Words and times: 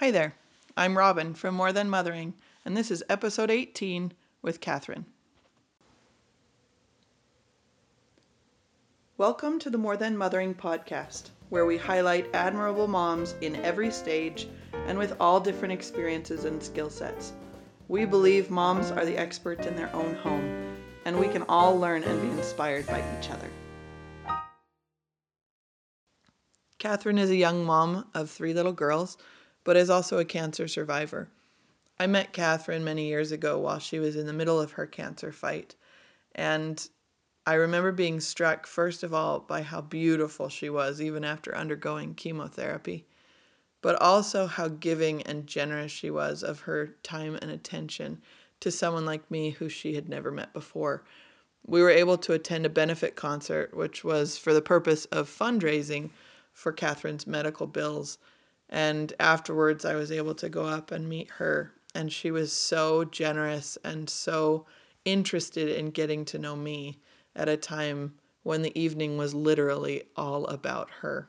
Hi 0.00 0.10
there. 0.10 0.34
I'm 0.76 0.98
Robin 0.98 1.32
from 1.32 1.54
More 1.54 1.72
Than 1.72 1.88
Mothering, 1.88 2.34
and 2.66 2.76
this 2.76 2.90
is 2.90 3.02
episode 3.08 3.50
18 3.50 4.12
with 4.42 4.60
Kathryn. 4.60 5.06
Welcome 9.16 9.58
to 9.60 9.70
the 9.70 9.78
More 9.78 9.96
Than 9.96 10.14
Mothering 10.14 10.54
podcast, 10.54 11.30
where 11.48 11.64
we 11.64 11.78
highlight 11.78 12.28
admirable 12.34 12.86
moms 12.86 13.36
in 13.40 13.56
every 13.64 13.90
stage 13.90 14.46
and 14.86 14.98
with 14.98 15.16
all 15.18 15.40
different 15.40 15.72
experiences 15.72 16.44
and 16.44 16.62
skill 16.62 16.90
sets. 16.90 17.32
We 17.88 18.04
believe 18.04 18.50
moms 18.50 18.90
are 18.90 19.06
the 19.06 19.16
experts 19.16 19.66
in 19.66 19.76
their 19.76 19.90
own 19.96 20.14
home, 20.16 20.76
and 21.06 21.18
we 21.18 21.28
can 21.28 21.44
all 21.48 21.74
learn 21.74 22.04
and 22.04 22.20
be 22.20 22.28
inspired 22.36 22.86
by 22.86 23.02
each 23.18 23.30
other. 23.30 23.48
Kathryn 26.78 27.18
is 27.18 27.30
a 27.30 27.36
young 27.36 27.64
mom 27.64 28.04
of 28.12 28.30
three 28.30 28.52
little 28.52 28.74
girls, 28.74 29.16
but 29.66 29.76
is 29.76 29.90
also 29.90 30.18
a 30.18 30.24
cancer 30.24 30.68
survivor. 30.68 31.28
I 31.98 32.06
met 32.06 32.32
Kathryn 32.32 32.84
many 32.84 33.08
years 33.08 33.32
ago 33.32 33.58
while 33.58 33.80
she 33.80 33.98
was 33.98 34.14
in 34.14 34.26
the 34.26 34.32
middle 34.32 34.60
of 34.60 34.70
her 34.70 34.86
cancer 34.86 35.32
fight, 35.32 35.74
and 36.36 36.88
I 37.44 37.54
remember 37.54 37.90
being 37.90 38.20
struck, 38.20 38.64
first 38.64 39.02
of 39.02 39.12
all, 39.12 39.40
by 39.40 39.62
how 39.62 39.80
beautiful 39.80 40.48
she 40.48 40.70
was, 40.70 41.02
even 41.02 41.24
after 41.24 41.52
undergoing 41.52 42.14
chemotherapy, 42.14 43.06
but 43.82 44.00
also 44.00 44.46
how 44.46 44.68
giving 44.68 45.22
and 45.22 45.48
generous 45.48 45.90
she 45.90 46.10
was 46.10 46.44
of 46.44 46.60
her 46.60 46.94
time 47.02 47.36
and 47.42 47.50
attention 47.50 48.22
to 48.60 48.70
someone 48.70 49.04
like 49.04 49.28
me 49.32 49.50
who 49.50 49.68
she 49.68 49.96
had 49.96 50.08
never 50.08 50.30
met 50.30 50.52
before. 50.52 51.02
We 51.66 51.82
were 51.82 51.90
able 51.90 52.18
to 52.18 52.34
attend 52.34 52.66
a 52.66 52.70
benefit 52.70 53.16
concert, 53.16 53.74
which 53.74 54.04
was 54.04 54.38
for 54.38 54.54
the 54.54 54.62
purpose 54.62 55.06
of 55.06 55.28
fundraising 55.28 56.10
for 56.52 56.72
Kathryn's 56.72 57.26
medical 57.26 57.66
bills. 57.66 58.18
And 58.68 59.12
afterwards, 59.20 59.84
I 59.84 59.94
was 59.94 60.10
able 60.10 60.34
to 60.36 60.48
go 60.48 60.64
up 60.64 60.90
and 60.90 61.08
meet 61.08 61.30
her. 61.30 61.72
And 61.94 62.12
she 62.12 62.30
was 62.30 62.52
so 62.52 63.04
generous 63.04 63.78
and 63.84 64.08
so 64.10 64.66
interested 65.04 65.68
in 65.68 65.90
getting 65.90 66.24
to 66.26 66.38
know 66.38 66.56
me 66.56 66.98
at 67.36 67.48
a 67.48 67.56
time 67.56 68.14
when 68.42 68.62
the 68.62 68.78
evening 68.78 69.16
was 69.16 69.34
literally 69.34 70.02
all 70.16 70.46
about 70.46 70.90
her. 71.00 71.28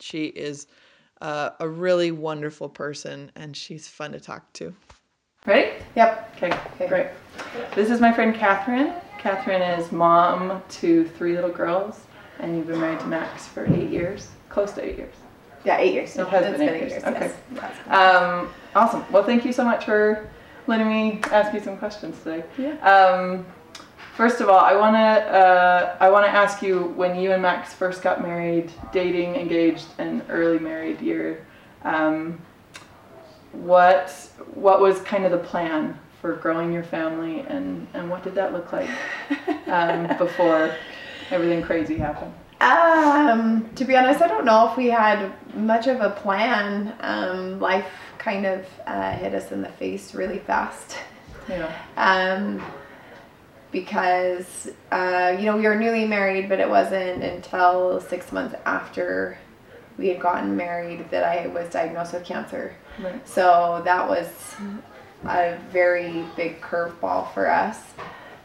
She 0.00 0.26
is 0.26 0.66
uh, 1.20 1.50
a 1.60 1.68
really 1.68 2.10
wonderful 2.10 2.68
person 2.68 3.30
and 3.36 3.56
she's 3.56 3.86
fun 3.86 4.12
to 4.12 4.20
talk 4.20 4.52
to. 4.54 4.74
Ready? 5.46 5.82
Yep. 5.96 6.34
Okay, 6.36 6.52
okay, 6.74 6.88
great. 6.88 7.06
This 7.74 7.90
is 7.90 8.00
my 8.00 8.12
friend 8.12 8.34
Kathryn. 8.34 9.00
Kathryn 9.18 9.78
is 9.78 9.92
mom 9.92 10.62
to 10.68 11.08
three 11.10 11.34
little 11.34 11.50
girls 11.50 12.00
and 12.40 12.56
you've 12.56 12.66
been 12.66 12.80
married 12.80 13.00
to 13.00 13.06
Max 13.06 13.46
for 13.46 13.66
eight 13.72 13.90
years, 13.90 14.28
close 14.48 14.72
to 14.72 14.84
eight 14.84 14.98
years. 14.98 15.14
Yeah, 15.64 15.78
eight 15.78 15.94
years. 15.94 16.16
It 16.16 16.26
has 16.28 16.46
It's 16.46 16.58
been 16.58 16.68
eight 16.68 16.90
years. 16.90 17.04
Okay. 17.04 17.32
Um, 17.88 18.52
awesome. 18.74 19.04
Well, 19.10 19.22
thank 19.24 19.44
you 19.44 19.52
so 19.52 19.64
much 19.64 19.84
for 19.84 20.28
letting 20.66 20.88
me 20.88 21.20
ask 21.30 21.54
you 21.54 21.60
some 21.60 21.76
questions 21.78 22.18
today. 22.22 22.44
Yeah. 22.58 22.74
Um, 22.80 23.46
first 24.16 24.40
of 24.40 24.48
all, 24.48 24.58
I 24.58 24.74
wanna 24.74 24.98
uh, 24.98 25.96
I 26.00 26.10
wanna 26.10 26.28
ask 26.28 26.62
you 26.62 26.84
when 26.96 27.18
you 27.18 27.32
and 27.32 27.42
Max 27.42 27.72
first 27.72 28.02
got 28.02 28.22
married, 28.22 28.70
dating, 28.92 29.36
engaged, 29.36 29.86
and 29.98 30.22
early 30.28 30.58
married 30.58 31.00
year. 31.00 31.46
Um, 31.84 32.40
what 33.52 34.10
what 34.54 34.80
was 34.80 35.00
kind 35.00 35.24
of 35.24 35.30
the 35.30 35.38
plan 35.38 35.98
for 36.20 36.34
growing 36.36 36.72
your 36.72 36.84
family, 36.84 37.40
and 37.40 37.86
and 37.94 38.10
what 38.10 38.24
did 38.24 38.34
that 38.34 38.52
look 38.52 38.72
like 38.72 38.90
um, 39.68 40.16
before 40.18 40.74
everything 41.30 41.62
crazy 41.62 41.98
happened? 41.98 42.32
Um, 42.62 43.68
to 43.74 43.84
be 43.84 43.96
honest, 43.96 44.22
I 44.22 44.28
don't 44.28 44.44
know 44.44 44.70
if 44.70 44.76
we 44.76 44.86
had 44.86 45.32
much 45.54 45.88
of 45.88 46.00
a 46.00 46.10
plan. 46.10 46.94
Um, 47.00 47.58
life 47.58 47.86
kind 48.18 48.46
of 48.46 48.64
uh, 48.86 49.12
hit 49.12 49.34
us 49.34 49.50
in 49.50 49.62
the 49.62 49.68
face 49.68 50.14
really 50.14 50.38
fast. 50.38 50.96
Yeah. 51.48 51.74
Um, 51.96 52.62
because 53.72 54.70
uh, 54.92 55.34
you 55.38 55.46
know 55.46 55.56
we 55.56 55.66
were 55.66 55.74
newly 55.74 56.06
married, 56.06 56.48
but 56.48 56.60
it 56.60 56.68
wasn't 56.68 57.24
until 57.24 58.00
six 58.00 58.30
months 58.30 58.54
after 58.64 59.38
we 59.98 60.08
had 60.08 60.20
gotten 60.20 60.56
married 60.56 61.10
that 61.10 61.24
I 61.24 61.48
was 61.48 61.68
diagnosed 61.70 62.12
with 62.12 62.24
cancer. 62.24 62.74
Right. 63.02 63.26
So 63.28 63.82
that 63.84 64.08
was 64.08 64.28
a 65.24 65.58
very 65.72 66.24
big 66.36 66.60
curveball 66.60 67.32
for 67.34 67.50
us 67.50 67.78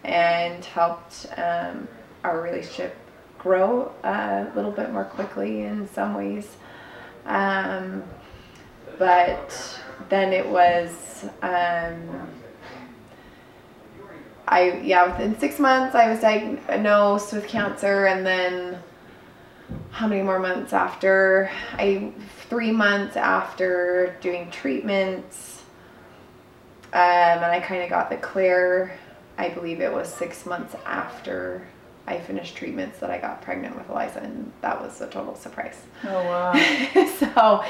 and 0.03 0.63
helped 0.65 1.27
um, 1.37 1.87
our 2.23 2.41
relationship 2.41 2.95
grow 3.37 3.91
a 4.03 4.47
little 4.55 4.71
bit 4.71 4.91
more 4.91 5.05
quickly 5.05 5.61
in 5.61 5.87
some 5.89 6.13
ways. 6.13 6.57
Um, 7.25 8.03
but 8.97 9.79
then 10.09 10.33
it 10.33 10.47
was, 10.47 11.25
um, 11.41 12.29
I, 14.47 14.79
yeah, 14.83 15.11
within 15.11 15.37
six 15.37 15.59
months 15.59 15.95
I 15.95 16.09
was 16.09 16.19
diagnosed 16.19 17.33
with 17.33 17.47
cancer 17.47 18.05
and 18.05 18.25
then 18.25 18.81
how 19.91 20.07
many 20.07 20.21
more 20.21 20.39
months 20.39 20.73
after? 20.73 21.51
I, 21.73 22.11
three 22.49 22.71
months 22.71 23.17
after 23.17 24.15
doing 24.21 24.49
treatments, 24.51 25.63
um, 26.93 26.99
and 27.01 27.45
I 27.45 27.59
kind 27.59 27.83
of 27.83 27.89
got 27.89 28.09
the 28.09 28.17
clear. 28.17 28.93
I 29.37 29.49
believe 29.49 29.81
it 29.81 29.91
was 29.91 30.07
six 30.07 30.45
months 30.45 30.75
after 30.85 31.67
I 32.09 32.19
finished 32.19 32.55
treatments 32.55 32.99
that 32.99 33.09
I 33.11 33.17
got 33.17 33.41
pregnant 33.41 33.75
with 33.75 33.89
Eliza, 33.89 34.19
and 34.19 34.49
that 34.61 34.81
was 34.81 35.01
a 35.01 35.07
total 35.07 35.35
surprise. 35.35 35.81
Oh 36.05 36.23
wow. 36.23 36.53
so 37.19 37.63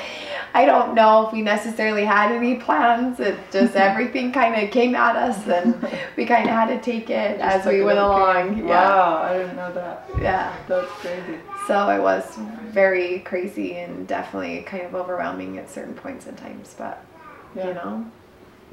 I 0.54 0.66
don't 0.66 0.94
know 0.94 1.26
if 1.26 1.34
we 1.34 1.42
necessarily 1.42 2.06
had 2.06 2.32
any 2.32 2.56
plans. 2.56 3.20
It 3.20 3.36
just 3.52 3.76
everything 3.90 4.32
kind 4.32 4.62
of 4.64 4.70
came 4.70 4.94
at 4.94 5.16
us, 5.16 5.48
and 5.48 5.74
we 6.16 6.26
kind 6.26 6.48
of 6.48 6.54
had 6.54 6.68
to 6.68 6.80
take 6.80 7.10
it 7.10 7.40
Just 7.40 7.66
as 7.66 7.66
we 7.66 7.84
went 7.84 7.98
along. 7.98 8.60
Yeah, 8.60 8.66
Wow, 8.66 9.22
I 9.24 9.38
didn't 9.38 9.56
know 9.56 9.74
that. 9.74 10.06
yeah. 10.22 10.56
That's 10.68 10.92
crazy. 10.92 11.40
So 11.68 11.90
it 11.90 12.02
was 12.02 12.38
very 12.68 13.20
crazy 13.22 13.76
and 13.78 14.08
definitely 14.08 14.62
kind 14.62 14.84
of 14.86 14.94
overwhelming 14.96 15.58
at 15.58 15.70
certain 15.70 15.96
points 15.96 16.28
and 16.28 16.38
times. 16.38 16.76
But 16.78 17.04
Yeah. 17.56 17.68
you 17.70 17.74
know, 17.74 18.06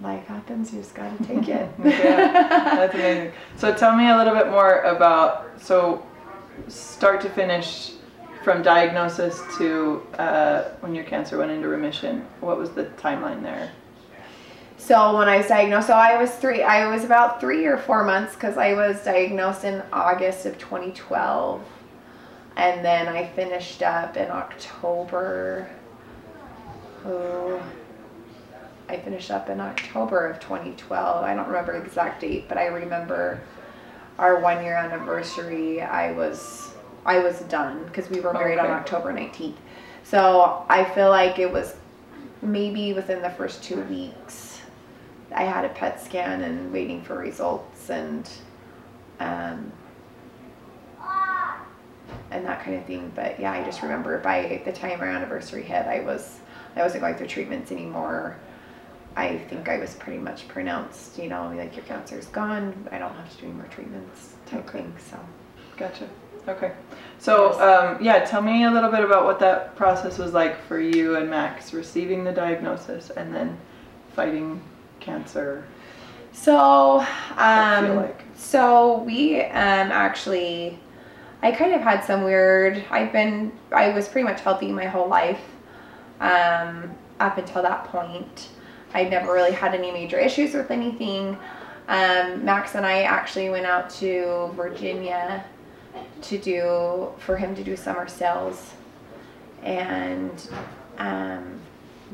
life 0.02 0.26
happens. 0.26 0.72
You 0.72 0.80
just 0.80 0.94
gotta 0.94 1.22
take 1.24 1.48
it. 1.48 1.68
yeah, 1.84 2.76
that's 2.76 2.94
amazing. 2.94 3.32
So 3.56 3.74
tell 3.74 3.96
me 3.96 4.08
a 4.08 4.16
little 4.16 4.34
bit 4.34 4.48
more 4.48 4.82
about 4.82 5.50
so 5.60 6.04
start 6.68 7.20
to 7.22 7.30
finish 7.30 7.92
from 8.42 8.62
diagnosis 8.62 9.42
to 9.56 10.02
uh, 10.18 10.64
when 10.80 10.94
your 10.94 11.04
cancer 11.04 11.38
went 11.38 11.50
into 11.50 11.68
remission. 11.68 12.26
What 12.40 12.58
was 12.58 12.70
the 12.70 12.84
timeline 12.84 13.42
there? 13.42 13.72
So 14.76 15.16
when 15.16 15.28
I 15.28 15.38
was 15.38 15.46
diagnosed, 15.46 15.86
so 15.86 15.94
I 15.94 16.20
was 16.20 16.30
three. 16.32 16.62
I 16.62 16.86
was 16.88 17.04
about 17.04 17.40
three 17.40 17.64
or 17.64 17.78
four 17.78 18.04
months 18.04 18.34
because 18.34 18.58
I 18.58 18.74
was 18.74 19.02
diagnosed 19.02 19.64
in 19.64 19.82
August 19.92 20.44
of 20.44 20.58
2012, 20.58 21.62
and 22.56 22.84
then 22.84 23.08
I 23.08 23.26
finished 23.28 23.82
up 23.82 24.18
in 24.18 24.30
October. 24.30 25.70
Oh, 27.06 27.62
I 28.88 28.98
finished 28.98 29.30
up 29.30 29.48
in 29.48 29.60
October 29.60 30.26
of 30.28 30.40
2012. 30.40 31.24
I 31.24 31.34
don't 31.34 31.46
remember 31.46 31.78
the 31.78 31.84
exact 31.84 32.20
date, 32.20 32.48
but 32.48 32.58
I 32.58 32.66
remember 32.66 33.40
our 34.18 34.40
one 34.40 34.62
year 34.62 34.74
anniversary. 34.74 35.80
I 35.80 36.12
was 36.12 36.72
I 37.06 37.18
was 37.18 37.40
done 37.42 37.84
because 37.84 38.08
we 38.10 38.20
were 38.20 38.32
married 38.32 38.58
on 38.58 38.70
October 38.70 39.12
19th. 39.12 39.56
So 40.04 40.64
I 40.68 40.84
feel 40.84 41.10
like 41.10 41.38
it 41.38 41.50
was 41.50 41.76
maybe 42.42 42.92
within 42.92 43.22
the 43.22 43.30
first 43.30 43.62
two 43.62 43.80
weeks 43.82 44.54
I 45.34 45.42
had 45.42 45.64
a 45.64 45.68
PET 45.70 46.00
scan 46.00 46.42
and 46.42 46.72
waiting 46.72 47.02
for 47.02 47.18
results 47.18 47.90
and 47.90 48.28
um, 49.20 49.72
and 52.30 52.44
that 52.44 52.62
kind 52.64 52.76
of 52.76 52.84
thing. 52.86 53.12
But 53.14 53.40
yeah, 53.40 53.52
I 53.52 53.64
just 53.64 53.82
remember 53.82 54.18
by 54.18 54.62
the 54.64 54.72
time 54.72 55.00
our 55.00 55.08
anniversary 55.08 55.62
hit, 55.62 55.86
I 55.86 56.00
was 56.00 56.38
I 56.76 56.82
wasn't 56.82 57.02
going 57.02 57.16
through 57.16 57.28
treatments 57.28 57.72
anymore. 57.72 58.36
I 59.16 59.38
think 59.38 59.68
I 59.68 59.78
was 59.78 59.94
pretty 59.94 60.18
much 60.18 60.48
pronounced, 60.48 61.18
you 61.18 61.28
know, 61.28 61.52
like 61.56 61.76
your 61.76 61.84
cancer's 61.84 62.26
gone. 62.26 62.88
I 62.90 62.98
don't 62.98 63.14
have 63.14 63.30
to 63.34 63.36
do 63.40 63.46
any 63.46 63.54
more 63.54 63.66
treatments 63.66 64.34
type 64.46 64.68
Okay. 64.68 64.78
thing. 64.78 64.94
So 64.98 65.18
Gotcha. 65.76 66.08
Okay. 66.46 66.72
So 67.18 67.52
um, 67.60 68.02
yeah, 68.04 68.24
tell 68.24 68.42
me 68.42 68.64
a 68.64 68.70
little 68.70 68.90
bit 68.90 69.02
about 69.04 69.24
what 69.24 69.38
that 69.40 69.76
process 69.76 70.18
was 70.18 70.32
like 70.32 70.60
for 70.66 70.78
you 70.78 71.16
and 71.16 71.30
Max 71.30 71.72
receiving 71.72 72.24
the 72.24 72.32
diagnosis 72.32 73.10
and 73.10 73.34
then 73.34 73.56
fighting 74.14 74.62
cancer. 75.00 75.64
So, 76.32 77.06
um, 77.36 77.96
like? 77.96 78.22
so 78.34 78.98
we 79.02 79.40
um, 79.42 79.92
actually, 79.92 80.78
I 81.42 81.52
kind 81.52 81.72
of 81.72 81.80
had 81.80 82.02
some 82.04 82.24
weird. 82.24 82.84
I've 82.90 83.12
been, 83.12 83.52
I 83.72 83.90
was 83.90 84.08
pretty 84.08 84.26
much 84.26 84.40
healthy 84.40 84.72
my 84.72 84.86
whole 84.86 85.08
life, 85.08 85.40
um, 86.20 86.92
up 87.20 87.38
until 87.38 87.62
that 87.62 87.84
point. 87.84 88.48
I 88.94 89.04
never 89.04 89.32
really 89.32 89.52
had 89.52 89.74
any 89.74 89.90
major 89.90 90.18
issues 90.18 90.54
with 90.54 90.70
anything. 90.70 91.36
Um, 91.88 92.44
Max 92.44 92.76
and 92.76 92.86
I 92.86 93.02
actually 93.02 93.50
went 93.50 93.66
out 93.66 93.90
to 93.90 94.50
Virginia 94.54 95.44
to 96.22 96.38
do 96.38 97.12
for 97.18 97.36
him 97.36 97.54
to 97.56 97.62
do 97.62 97.76
summer 97.76 98.08
sales, 98.08 98.72
and 99.62 100.48
um, 100.98 101.60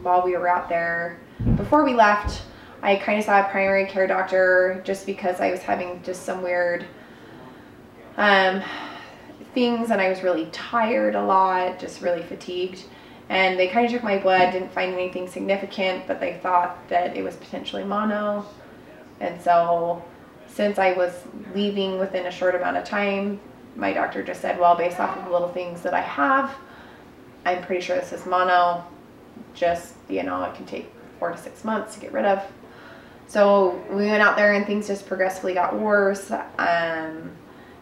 while 0.02 0.24
we 0.24 0.36
were 0.36 0.48
out 0.48 0.68
there, 0.68 1.20
before 1.56 1.84
we 1.84 1.94
left, 1.94 2.42
I 2.82 2.96
kind 2.96 3.18
of 3.18 3.24
saw 3.24 3.40
a 3.40 3.48
primary 3.50 3.86
care 3.86 4.06
doctor 4.06 4.82
just 4.84 5.06
because 5.06 5.40
I 5.40 5.50
was 5.50 5.60
having 5.60 6.02
just 6.02 6.24
some 6.24 6.42
weird 6.42 6.86
um, 8.16 8.62
things 9.54 9.90
and 9.90 10.00
I 10.00 10.08
was 10.08 10.22
really 10.22 10.46
tired 10.46 11.14
a 11.14 11.22
lot, 11.22 11.78
just 11.78 12.00
really 12.00 12.22
fatigued. 12.22 12.84
And 13.30 13.56
they 13.56 13.68
kind 13.68 13.86
of 13.86 13.92
took 13.92 14.02
my 14.02 14.18
blood, 14.18 14.52
didn't 14.52 14.72
find 14.72 14.92
anything 14.92 15.28
significant, 15.28 16.08
but 16.08 16.18
they 16.18 16.34
thought 16.42 16.76
that 16.88 17.16
it 17.16 17.22
was 17.22 17.36
potentially 17.36 17.84
mono. 17.84 18.44
And 19.20 19.40
so, 19.40 20.04
since 20.48 20.80
I 20.80 20.92
was 20.94 21.12
leaving 21.54 22.00
within 22.00 22.26
a 22.26 22.30
short 22.32 22.56
amount 22.56 22.76
of 22.76 22.84
time, 22.84 23.38
my 23.76 23.92
doctor 23.92 24.24
just 24.24 24.40
said, 24.40 24.58
well, 24.58 24.74
based 24.76 24.98
off 24.98 25.16
of 25.16 25.24
the 25.24 25.30
little 25.30 25.52
things 25.52 25.80
that 25.82 25.94
I 25.94 26.00
have, 26.00 26.52
I'm 27.46 27.62
pretty 27.62 27.82
sure 27.82 27.96
this 27.96 28.12
is 28.12 28.26
mono. 28.26 28.84
Just, 29.54 29.94
you 30.08 30.24
know, 30.24 30.42
it 30.42 30.56
can 30.56 30.66
take 30.66 30.92
four 31.20 31.30
to 31.30 31.38
six 31.38 31.62
months 31.62 31.94
to 31.94 32.00
get 32.00 32.12
rid 32.12 32.24
of. 32.24 32.42
So 33.28 33.80
we 33.90 34.06
went 34.06 34.22
out 34.22 34.36
there 34.36 34.54
and 34.54 34.66
things 34.66 34.88
just 34.88 35.06
progressively 35.06 35.54
got 35.54 35.78
worse. 35.78 36.32
Um, 36.58 37.30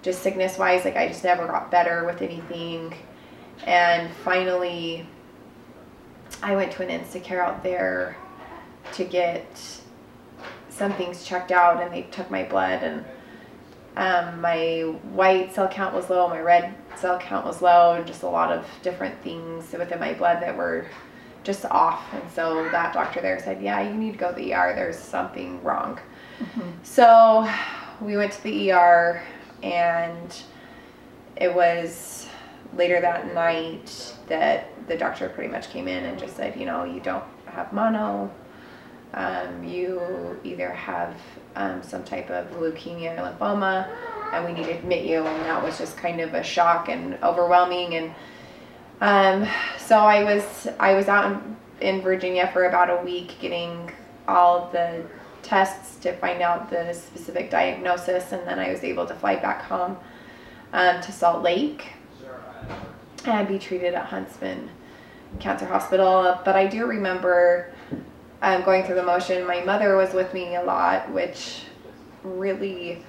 just 0.03 0.23
sickness 0.23 0.59
wise, 0.59 0.85
like 0.85 0.97
I 0.97 1.09
just 1.09 1.25
never 1.25 1.47
got 1.47 1.71
better 1.71 2.05
with 2.05 2.21
anything. 2.21 2.95
And 3.65 4.11
finally, 4.25 5.07
I 6.43 6.55
went 6.55 6.73
to 6.73 6.87
an 6.87 7.01
Instacare 7.01 7.41
out 7.41 7.63
there 7.63 8.17
to 8.93 9.05
get 9.05 9.47
some 10.69 10.93
things 10.93 11.25
checked 11.25 11.51
out, 11.51 11.83
and 11.83 11.93
they 11.93 12.03
took 12.03 12.31
my 12.31 12.45
blood, 12.45 12.83
and 12.83 13.05
um, 13.97 14.41
my 14.41 14.83
white 15.13 15.53
cell 15.55 15.69
count 15.69 15.95
was 15.95 16.09
low, 16.09 16.29
my 16.29 16.41
red 16.41 16.75
cell 16.97 17.19
count 17.19 17.45
was 17.45 17.61
low, 17.61 17.95
and 17.95 18.07
just 18.07 18.23
a 18.23 18.29
lot 18.29 18.53
of 18.53 18.65
different 18.83 19.21
things 19.23 19.73
within 19.73 19.99
my 19.99 20.15
blood 20.15 20.41
that 20.41 20.57
were 20.57 20.87
just 21.43 21.65
off. 21.67 22.13
And 22.13 22.23
so 22.31 22.69
that 22.71 22.93
doctor 22.95 23.21
there 23.21 23.41
said, 23.41 23.61
Yeah, 23.61 23.81
you 23.81 23.95
need 23.95 24.13
to 24.13 24.19
go 24.19 24.31
to 24.31 24.37
the 24.37 24.55
ER, 24.55 24.73
there's 24.77 24.99
something 24.99 25.63
wrong. 25.65 25.99
Mm-hmm. 26.39 26.71
So 26.85 27.51
we 28.01 28.17
went 28.17 28.33
to 28.33 28.43
the 28.45 28.71
ER, 28.71 29.23
and 29.65 30.43
it 31.37 31.53
was 31.53 32.29
later 32.77 33.01
that 33.01 33.35
night 33.35 34.15
that 34.29 34.71
the 34.89 34.97
doctor 34.97 35.29
pretty 35.29 35.51
much 35.51 35.71
came 35.71 35.87
in 35.87 36.05
and 36.05 36.19
just 36.19 36.37
said, 36.37 36.59
you 36.59 36.67
know, 36.67 36.85
you 36.85 37.01
don't 37.01 37.25
have 37.47 37.73
mono. 37.73 38.31
Um, 39.15 39.65
you 39.65 40.39
either 40.45 40.71
have 40.71 41.15
um, 41.57 41.83
some 41.83 42.05
type 42.05 42.31
of 42.31 42.51
leukemia 42.53 43.17
or 43.17 43.33
lymphoma, 43.33 43.89
and 44.33 44.45
we 44.45 44.53
need 44.53 44.67
to 44.67 44.79
admit 44.79 45.07
you. 45.07 45.25
And 45.25 45.45
that 45.47 45.63
was 45.63 45.79
just 45.79 45.97
kind 45.97 46.21
of 46.21 46.35
a 46.35 46.43
shock 46.43 46.89
and 46.89 47.19
overwhelming. 47.23 47.95
And 47.95 48.15
um, 49.01 49.49
so 49.79 49.99
I 49.99 50.25
was 50.25 50.69
I 50.79 50.95
was 50.95 51.09
out 51.09 51.33
in, 51.33 51.57
in 51.81 52.03
Virginia 52.03 52.51
for 52.53 52.67
about 52.67 52.91
a 52.91 53.03
week 53.03 53.37
getting 53.41 53.91
all 54.27 54.69
the 54.73 55.05
tests 55.43 55.97
to 56.01 56.13
find 56.15 56.43
out 56.43 56.69
the 56.69 56.93
specific 56.93 57.51
diagnosis, 57.51 58.33
and 58.33 58.47
then 58.47 58.59
I 58.59 58.71
was 58.71 58.85
able 58.85 59.07
to 59.07 59.15
fly 59.15 59.37
back 59.37 59.63
home 59.63 59.97
um, 60.75 61.01
to 61.01 61.13
Salt 61.13 61.43
Lake 61.43 61.87
and 63.25 63.49
be 63.49 63.59
treated 63.59 63.95
at 63.95 64.07
Huntsman 64.07 64.69
Cancer 65.41 65.67
Hospital. 65.67 66.41
But 66.45 66.57
I 66.57 66.67
do 66.67 66.87
remember 66.87 67.73
um, 68.43 68.63
going 68.63 68.85
through 68.85 68.97
the 68.97 69.03
motion. 69.03 69.47
My 69.47 69.63
mother 69.63 69.97
was 69.97 70.13
with 70.13 70.33
me 70.35 70.57
a 70.57 70.63
lot, 70.63 71.11
which 71.13 71.63
really 72.23 73.05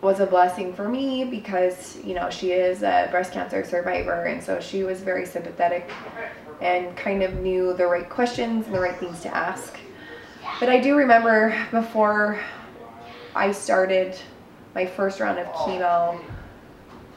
was 0.00 0.20
a 0.20 0.26
blessing 0.26 0.72
for 0.72 0.88
me 0.88 1.24
because 1.24 1.98
you 2.04 2.14
know 2.14 2.30
she 2.30 2.52
is 2.52 2.82
a 2.82 3.08
breast 3.10 3.32
cancer 3.32 3.64
survivor 3.64 4.24
and 4.24 4.42
so 4.42 4.60
she 4.60 4.84
was 4.84 5.00
very 5.00 5.26
sympathetic 5.26 5.90
and 6.60 6.96
kind 6.96 7.22
of 7.22 7.34
knew 7.40 7.74
the 7.74 7.86
right 7.86 8.08
questions 8.08 8.66
and 8.66 8.74
the 8.74 8.80
right 8.80 8.96
things 8.98 9.20
to 9.22 9.36
ask 9.36 9.76
but 10.60 10.68
i 10.68 10.78
do 10.78 10.94
remember 10.94 11.66
before 11.72 12.40
i 13.34 13.50
started 13.50 14.16
my 14.74 14.86
first 14.86 15.18
round 15.18 15.38
of 15.38 15.46
chemo 15.48 16.20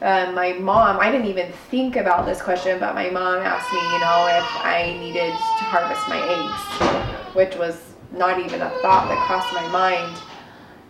uh, 0.02 0.32
my 0.32 0.52
mom, 0.54 0.98
I 0.98 1.12
didn't 1.12 1.28
even 1.28 1.52
think 1.70 1.94
about 1.94 2.26
this 2.26 2.42
question, 2.42 2.80
but 2.80 2.94
my 2.94 3.08
mom 3.08 3.38
asked 3.38 3.72
me, 3.72 3.80
you 3.92 4.00
know, 4.00 4.26
if 4.26 4.64
I 4.64 4.96
needed 4.98 5.30
to 5.30 5.64
harvest 5.64 6.08
my 6.08 6.18
eggs, 6.18 7.34
which 7.34 7.54
was 7.56 7.94
not 8.10 8.40
even 8.40 8.60
a 8.62 8.70
thought 8.82 9.08
that 9.08 9.26
crossed 9.26 9.54
my 9.54 9.66
mind. 9.68 10.18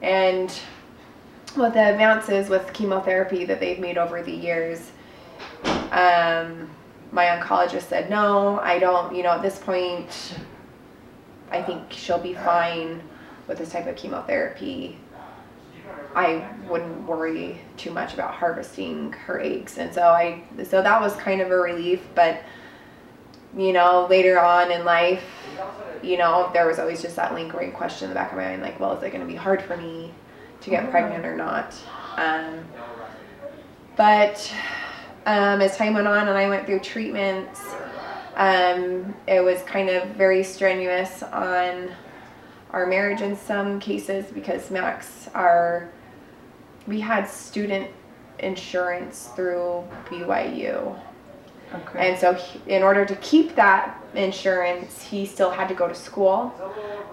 And 0.00 0.49
with 1.56 1.75
the 1.75 1.91
advances 1.91 2.49
with 2.49 2.73
chemotherapy 2.73 3.44
that 3.44 3.61
they've 3.61 3.79
made 3.79 3.99
over 3.99 4.23
the 4.23 4.32
years, 4.32 4.93
um, 5.91 6.70
my 7.12 7.26
oncologist 7.26 7.82
said, 7.82 8.09
no, 8.09 8.59
I 8.61 8.79
don't, 8.79 9.14
you 9.14 9.23
know, 9.23 9.32
at 9.32 9.43
this 9.43 9.59
point, 9.59 10.38
I 11.50 11.62
think 11.62 11.93
she'll 11.93 12.19
be 12.19 12.32
fine 12.32 13.03
with 13.47 13.59
this 13.59 13.70
type 13.73 13.87
of 13.87 13.94
chemotherapy. 13.94 14.99
I 16.14 16.49
wouldn't 16.69 17.06
worry 17.06 17.61
too 17.76 17.91
much 17.91 18.14
about 18.14 18.35
harvesting 18.35 19.12
her 19.12 19.41
eggs. 19.41 19.79
And 19.79 19.93
so 19.93 20.03
I 20.03 20.43
so 20.64 20.82
that 20.82 21.00
was 21.00 21.14
kind 21.17 21.41
of 21.41 21.50
a 21.50 21.56
relief, 21.56 22.00
but 22.14 22.43
you 23.56 23.73
know, 23.73 24.06
later 24.09 24.41
on 24.41 24.70
in 24.70 24.85
life, 24.85 25.25
you 26.03 26.17
know, 26.17 26.50
there 26.53 26.67
was 26.67 26.79
always 26.79 27.03
just 27.03 27.17
that 27.17 27.35
lingering 27.35 27.73
question 27.73 28.06
in 28.06 28.11
the 28.11 28.14
back 28.14 28.32
of 28.32 28.38
my 28.38 28.44
mind 28.44 28.62
like, 28.62 28.81
well, 28.81 28.97
is 28.97 29.03
it 29.03 29.11
going 29.11 29.20
to 29.20 29.26
be 29.26 29.37
hard 29.37 29.62
for 29.62 29.76
me 29.76 30.12
to 30.62 30.70
get 30.70 30.91
pregnant 30.91 31.25
or 31.25 31.37
not? 31.37 31.75
Um, 32.17 32.64
but 33.97 34.53
um, 35.26 35.61
as 35.61 35.76
time 35.76 35.94
went 35.94 36.09
on 36.09 36.29
and 36.29 36.37
I 36.37 36.49
went 36.49 36.67
through 36.67 36.81
treatments, 36.81 37.62
um, 38.37 39.14
it 39.26 39.44
was 39.44 39.62
kind 39.62 39.91
of 39.91 40.09
very 40.11 40.43
strenuous 40.43 41.23
on 41.23 41.91
our 42.70 42.87
marriage 42.87 43.20
in 43.20 43.37
some 43.37 43.79
cases 43.79 44.25
because 44.32 44.70
Max, 44.70 45.29
our 45.35 45.91
we 46.87 47.00
had 47.00 47.26
student 47.29 47.90
insurance 48.38 49.31
through 49.37 49.84
BYU. 50.06 50.99
Okay. 51.75 52.11
And 52.11 52.19
so, 52.19 52.34
he, 52.34 52.61
in 52.67 52.82
order 52.82 53.05
to 53.06 53.17
keep 53.17 53.55
that 53.55 53.99
insurance, 54.14 55.02
he 55.02 55.25
still 55.25 55.50
had 55.50 55.69
to 55.69 55.75
go 55.75 55.88
to 55.88 55.94
school, 55.94 56.52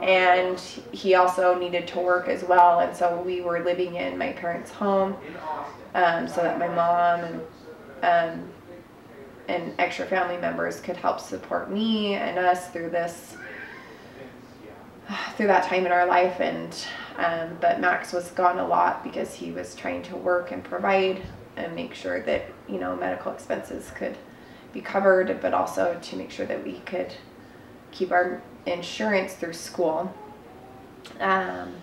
and 0.01 0.59
he 0.91 1.15
also 1.15 1.57
needed 1.57 1.87
to 1.89 1.99
work 1.99 2.27
as 2.27 2.43
well. 2.43 2.81
And 2.81 2.95
so, 2.95 3.21
we 3.21 3.39
were 3.39 3.63
living 3.63 3.95
in 3.95 4.17
my 4.17 4.33
parents' 4.33 4.69
home, 4.69 5.15
um, 5.95 6.27
so 6.27 6.41
that 6.41 6.59
my 6.59 6.67
mom 6.67 7.21
and 7.21 7.41
um, 8.01 8.49
and 9.49 9.73
extra 9.79 10.05
family 10.05 10.37
members 10.37 10.79
could 10.79 10.95
help 10.95 11.19
support 11.19 11.71
me 11.71 12.15
and 12.15 12.37
us 12.37 12.69
through 12.69 12.89
this 12.89 13.35
through 15.35 15.47
that 15.47 15.63
time 15.63 15.85
in 15.85 15.91
our 15.91 16.05
life 16.05 16.39
and 16.39 16.85
um, 17.19 17.57
but 17.59 17.81
Max 17.81 18.13
was 18.13 18.31
gone 18.31 18.59
a 18.59 18.65
lot 18.65 19.03
because 19.03 19.33
he 19.33 19.51
was 19.51 19.75
trying 19.75 20.01
to 20.03 20.15
work 20.15 20.53
and 20.53 20.63
provide 20.63 21.21
and 21.57 21.75
make 21.75 21.93
sure 21.93 22.21
that 22.21 22.45
you 22.69 22.79
know 22.79 22.95
medical 22.95 23.33
expenses 23.33 23.91
could 23.91 24.17
be 24.71 24.79
covered, 24.79 25.41
but 25.41 25.53
also 25.53 25.99
to 26.01 26.15
make 26.15 26.31
sure 26.31 26.45
that 26.45 26.63
we 26.63 26.79
could 26.85 27.13
keep 27.91 28.13
our 28.13 28.41
insurance 28.65 29.33
through 29.33 29.53
school. 29.53 30.15
Um, 31.19 31.73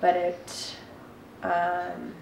but 0.00 0.14
it 0.14 0.76
um, 1.42 2.14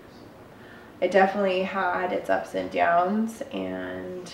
it 1.03 1.11
definitely 1.11 1.65
had 1.65 2.15
its 2.15 2.31
ups 2.31 2.55
and 2.55 2.71
downs, 2.71 3.43
and 3.53 4.33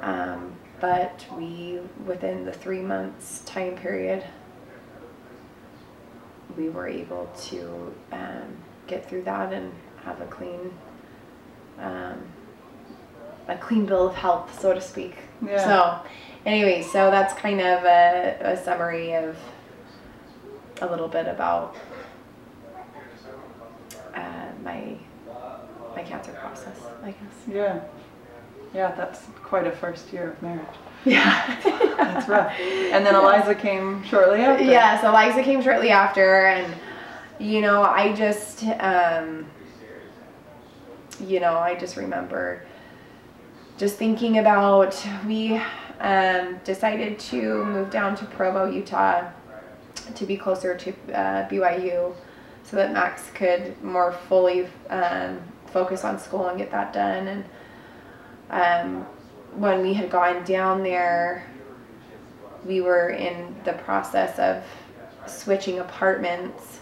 um, 0.00 0.54
but 0.80 1.26
we 1.36 1.80
within 2.06 2.46
the 2.46 2.52
three 2.52 2.80
months 2.80 3.42
time 3.44 3.76
period 3.76 4.24
we 6.56 6.68
were 6.68 6.86
able 6.86 7.30
to 7.44 7.94
um, 8.12 8.56
get 8.86 9.08
through 9.08 9.22
that 9.24 9.52
and 9.52 9.72
have 10.04 10.20
a 10.20 10.26
clean 10.26 10.72
um, 11.78 12.20
a 13.48 13.56
clean 13.56 13.86
bill 13.86 14.08
of 14.08 14.14
health, 14.14 14.60
so 14.60 14.72
to 14.72 14.80
speak. 14.80 15.16
Yeah. 15.44 15.64
So, 15.64 16.10
anyway, 16.46 16.82
so 16.82 17.10
that's 17.10 17.34
kind 17.34 17.60
of 17.60 17.84
a, 17.84 18.36
a 18.40 18.64
summary 18.64 19.14
of 19.14 19.36
a 20.80 20.86
little 20.86 21.08
bit 21.08 21.26
about 21.26 21.76
uh, 24.14 24.48
my 24.62 24.96
my 25.94 26.02
cancer 26.02 26.32
process, 26.32 26.78
I 27.02 27.10
guess. 27.10 27.34
Yeah, 27.48 27.80
yeah, 28.74 28.92
that's 28.92 29.20
quite 29.42 29.66
a 29.66 29.72
first 29.72 30.12
year 30.12 30.32
of 30.32 30.42
marriage. 30.42 30.66
Yeah. 31.04 31.60
That's 31.96 32.28
rough. 32.28 32.52
And 32.58 33.04
then 33.04 33.14
Eliza 33.14 33.54
came 33.54 34.02
shortly 34.04 34.40
after. 34.40 34.64
Yeah, 34.64 35.00
so 35.00 35.08
Eliza 35.08 35.42
came 35.42 35.62
shortly 35.62 35.90
after, 35.90 36.46
and 36.46 36.74
you 37.38 37.60
know, 37.60 37.82
I 37.82 38.12
just, 38.12 38.64
um, 38.64 39.46
you 41.20 41.40
know, 41.40 41.56
I 41.56 41.74
just 41.74 41.96
remember 41.96 42.64
just 43.78 43.96
thinking 43.96 44.38
about 44.38 44.94
we 45.26 45.60
um, 46.00 46.60
decided 46.64 47.18
to 47.18 47.64
move 47.64 47.90
down 47.90 48.14
to 48.16 48.24
Provo, 48.26 48.70
Utah, 48.70 49.30
to 50.14 50.26
be 50.26 50.36
closer 50.36 50.76
to 50.76 50.90
uh, 51.12 51.48
BYU, 51.48 52.14
so 52.64 52.76
that 52.76 52.92
Max 52.92 53.30
could 53.34 53.82
more 53.82 54.12
fully 54.28 54.68
um, 54.90 55.40
focus 55.66 56.04
on 56.04 56.18
school 56.18 56.46
and 56.46 56.58
get 56.58 56.70
that 56.70 56.92
done, 56.92 57.28
and 57.28 57.44
um, 58.50 59.06
when 59.54 59.82
we 59.82 59.94
had 59.94 60.10
gone 60.10 60.44
down 60.44 60.82
there, 60.82 61.46
we 62.64 62.80
were 62.80 63.10
in 63.10 63.54
the 63.64 63.72
process 63.72 64.38
of 64.38 64.64
switching 65.30 65.78
apartments. 65.78 66.80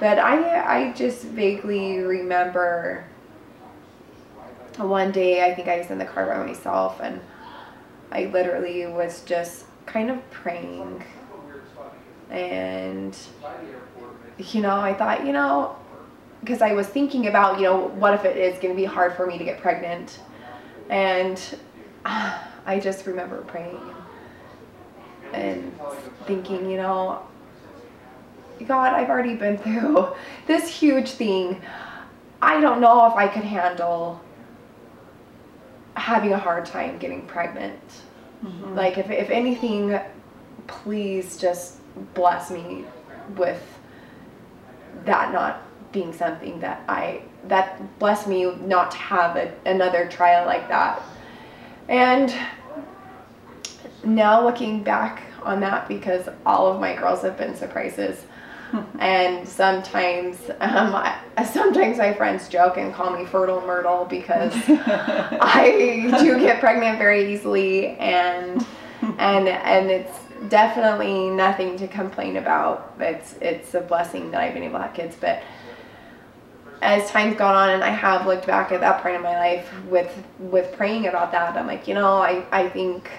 But 0.00 0.18
I, 0.18 0.88
I 0.88 0.92
just 0.92 1.24
vaguely 1.24 1.98
remember 1.98 3.04
one 4.86 5.10
day, 5.10 5.44
I 5.44 5.54
think 5.54 5.66
I 5.66 5.78
was 5.78 5.90
in 5.90 5.98
the 5.98 6.04
car 6.04 6.26
by 6.26 6.46
myself, 6.46 7.00
and 7.00 7.20
I 8.12 8.26
literally 8.26 8.86
was 8.86 9.24
just 9.24 9.64
kind 9.86 10.10
of 10.10 10.30
praying. 10.30 11.02
And, 12.30 13.16
you 14.38 14.60
know, 14.60 14.76
I 14.76 14.94
thought, 14.94 15.26
you 15.26 15.32
know, 15.32 15.76
because 16.40 16.62
I 16.62 16.74
was 16.74 16.86
thinking 16.86 17.26
about, 17.26 17.58
you 17.58 17.64
know, 17.64 17.88
what 17.88 18.14
if 18.14 18.24
it 18.24 18.36
is 18.36 18.58
going 18.60 18.74
to 18.74 18.80
be 18.80 18.84
hard 18.84 19.14
for 19.14 19.26
me 19.26 19.38
to 19.38 19.44
get 19.44 19.60
pregnant? 19.60 20.20
And 20.88 21.40
I 22.04 22.80
just 22.80 23.06
remember 23.06 23.42
praying 23.42 23.80
and 25.32 25.78
thinking, 26.26 26.70
you 26.70 26.76
know, 26.76 27.22
God, 28.66 28.92
I've 28.92 29.08
already 29.08 29.34
been 29.34 29.58
through 29.58 30.08
this 30.46 30.68
huge 30.68 31.10
thing. 31.10 31.60
I 32.40 32.60
don't 32.60 32.80
know 32.80 33.06
if 33.06 33.14
I 33.14 33.28
could 33.28 33.44
handle 33.44 34.20
having 35.94 36.32
a 36.32 36.38
hard 36.38 36.66
time 36.66 36.98
getting 36.98 37.26
pregnant. 37.26 37.80
Mm-hmm. 38.44 38.76
Like, 38.76 38.98
if, 38.98 39.10
if 39.10 39.30
anything, 39.30 39.98
please 40.66 41.36
just 41.36 41.78
bless 42.14 42.50
me 42.50 42.84
with 43.36 43.62
that 45.04 45.32
not 45.32 45.62
being 45.92 46.12
something 46.12 46.60
that 46.60 46.82
I, 46.88 47.22
that 47.48 47.98
bless 47.98 48.26
me 48.26 48.52
not 48.66 48.90
to 48.92 48.96
have 48.96 49.36
a, 49.36 49.52
another 49.66 50.08
trial 50.08 50.46
like 50.46 50.68
that. 50.68 51.02
And 51.88 52.34
now 54.04 54.44
looking 54.44 54.82
back 54.82 55.22
on 55.42 55.60
that, 55.60 55.88
because 55.88 56.28
all 56.44 56.66
of 56.66 56.80
my 56.80 56.94
girls 56.94 57.22
have 57.22 57.38
been 57.38 57.56
surprises, 57.56 58.24
and 58.98 59.48
sometimes 59.48 60.50
um, 60.60 60.94
I, 60.94 61.18
sometimes 61.50 61.98
my 61.98 62.12
friends 62.12 62.48
joke 62.48 62.76
and 62.76 62.92
call 62.92 63.16
me 63.16 63.24
fertile 63.24 63.62
myrtle 63.62 64.04
because 64.04 64.52
I 64.68 66.14
do 66.20 66.38
get 66.38 66.60
pregnant 66.60 66.98
very 66.98 67.32
easily 67.32 67.96
and 67.96 68.66
and 69.18 69.48
and 69.48 69.90
it's 69.90 70.18
definitely 70.48 71.30
nothing 71.30 71.76
to 71.78 71.88
complain 71.88 72.36
about. 72.36 72.94
It's 73.00 73.34
it's 73.40 73.74
a 73.74 73.80
blessing 73.80 74.30
that 74.32 74.40
I've 74.40 74.54
been 74.54 74.64
able 74.64 74.78
to 74.78 74.84
have 74.84 74.94
kids, 74.94 75.16
but 75.18 75.42
as 76.80 77.10
time's 77.10 77.36
gone 77.36 77.54
on 77.54 77.70
and 77.70 77.82
I 77.82 77.90
have 77.90 78.26
looked 78.26 78.46
back 78.46 78.72
at 78.72 78.80
that 78.80 79.02
point 79.02 79.16
in 79.16 79.22
my 79.22 79.36
life 79.36 79.70
with 79.88 80.12
with 80.38 80.72
praying 80.76 81.06
about 81.06 81.32
that, 81.32 81.56
I'm 81.56 81.66
like, 81.66 81.88
you 81.88 81.94
know, 81.94 82.18
I, 82.18 82.44
I 82.52 82.68
think 82.68 83.10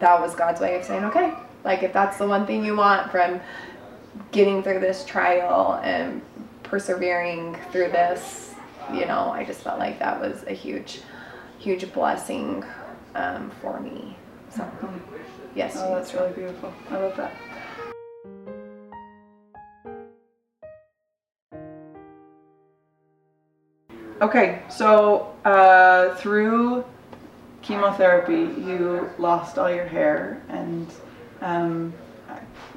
that 0.00 0.20
was 0.20 0.34
God's 0.34 0.60
way 0.60 0.76
of 0.76 0.84
saying, 0.84 1.04
okay, 1.04 1.34
like 1.64 1.82
if 1.82 1.92
that's 1.92 2.18
the 2.18 2.26
one 2.26 2.46
thing 2.46 2.64
you 2.64 2.76
want 2.76 3.10
from 3.10 3.40
getting 4.32 4.62
through 4.62 4.80
this 4.80 5.04
trial 5.04 5.80
and 5.82 6.22
persevering 6.62 7.56
through 7.70 7.88
this, 7.88 8.54
you 8.92 9.06
know, 9.06 9.30
I 9.30 9.44
just 9.44 9.60
felt 9.60 9.78
like 9.78 9.98
that 9.98 10.20
was 10.20 10.42
a 10.44 10.52
huge, 10.52 11.02
huge 11.58 11.92
blessing 11.92 12.64
um, 13.14 13.50
for 13.60 13.80
me. 13.80 14.16
So, 14.50 14.68
yes. 15.54 15.76
Oh, 15.78 15.94
that's 15.94 16.12
really 16.14 16.32
beautiful. 16.32 16.72
I 16.90 16.96
love 16.96 17.16
that. 17.16 17.32
Okay, 24.20 24.60
so 24.68 25.34
uh, 25.46 26.14
through 26.16 26.84
chemotherapy, 27.62 28.60
you 28.60 29.08
lost 29.16 29.56
all 29.56 29.72
your 29.72 29.86
hair, 29.86 30.42
and 30.50 30.86
um, 31.40 31.94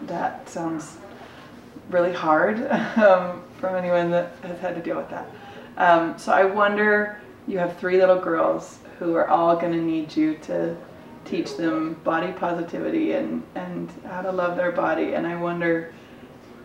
that 0.03 0.47
sounds 0.47 0.97
really 1.89 2.13
hard 2.13 2.65
um, 2.97 3.43
from 3.59 3.75
anyone 3.75 4.09
that 4.09 4.31
has 4.43 4.57
had 4.59 4.73
to 4.75 4.81
deal 4.81 4.95
with 4.95 5.09
that. 5.09 5.29
Um, 5.75 6.17
so 6.17 6.31
I 6.31 6.45
wonder, 6.45 7.19
you 7.45 7.59
have 7.59 7.77
three 7.77 7.97
little 7.97 8.19
girls 8.19 8.79
who 8.97 9.13
are 9.15 9.27
all 9.27 9.57
going 9.57 9.73
to 9.73 9.81
need 9.81 10.15
you 10.15 10.35
to 10.43 10.77
teach 11.25 11.57
them 11.57 11.95
body 12.05 12.31
positivity 12.31 13.13
and, 13.13 13.43
and 13.55 13.91
how 14.05 14.21
to 14.21 14.31
love 14.31 14.55
their 14.55 14.71
body. 14.71 15.15
And 15.15 15.27
I 15.27 15.35
wonder 15.35 15.93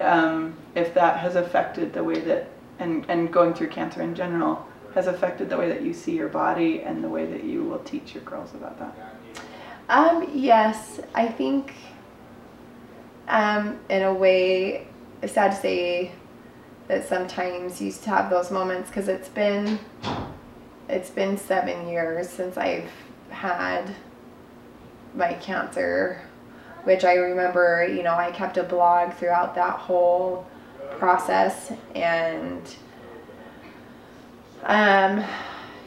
um, 0.00 0.54
if 0.76 0.94
that 0.94 1.18
has 1.18 1.34
affected 1.34 1.92
the 1.92 2.04
way 2.04 2.20
that, 2.20 2.48
and, 2.78 3.04
and 3.08 3.32
going 3.32 3.54
through 3.54 3.70
cancer 3.70 4.02
in 4.02 4.14
general, 4.14 4.67
has 4.94 5.06
affected 5.06 5.48
the 5.50 5.56
way 5.56 5.68
that 5.68 5.82
you 5.82 5.92
see 5.92 6.16
your 6.16 6.28
body 6.28 6.82
and 6.82 7.02
the 7.02 7.08
way 7.08 7.26
that 7.26 7.44
you 7.44 7.64
will 7.64 7.78
teach 7.80 8.14
your 8.14 8.22
girls 8.24 8.54
about 8.54 8.78
that. 8.78 9.16
Um, 9.88 10.30
yes, 10.34 11.00
I 11.14 11.28
think 11.28 11.74
um, 13.28 13.78
in 13.88 14.02
a 14.02 14.12
way 14.12 14.86
it's 15.22 15.34
sad 15.34 15.52
to 15.52 15.56
say 15.56 16.12
that 16.88 17.06
sometimes 17.06 17.80
you 17.80 17.86
used 17.86 18.02
to 18.04 18.10
have 18.10 18.30
those 18.30 18.50
moments 18.50 18.88
because 18.88 19.08
it's 19.08 19.28
been 19.28 19.78
it's 20.88 21.10
been 21.10 21.36
seven 21.36 21.88
years 21.88 22.28
since 22.30 22.56
I've 22.56 22.90
had 23.28 23.94
my 25.14 25.34
cancer, 25.34 26.22
which 26.84 27.04
I 27.04 27.14
remember, 27.14 27.86
you 27.86 28.02
know, 28.02 28.14
I 28.14 28.30
kept 28.30 28.56
a 28.56 28.62
blog 28.62 29.12
throughout 29.14 29.54
that 29.54 29.78
whole 29.78 30.46
process 30.98 31.72
and 31.94 32.62
um 34.64 35.24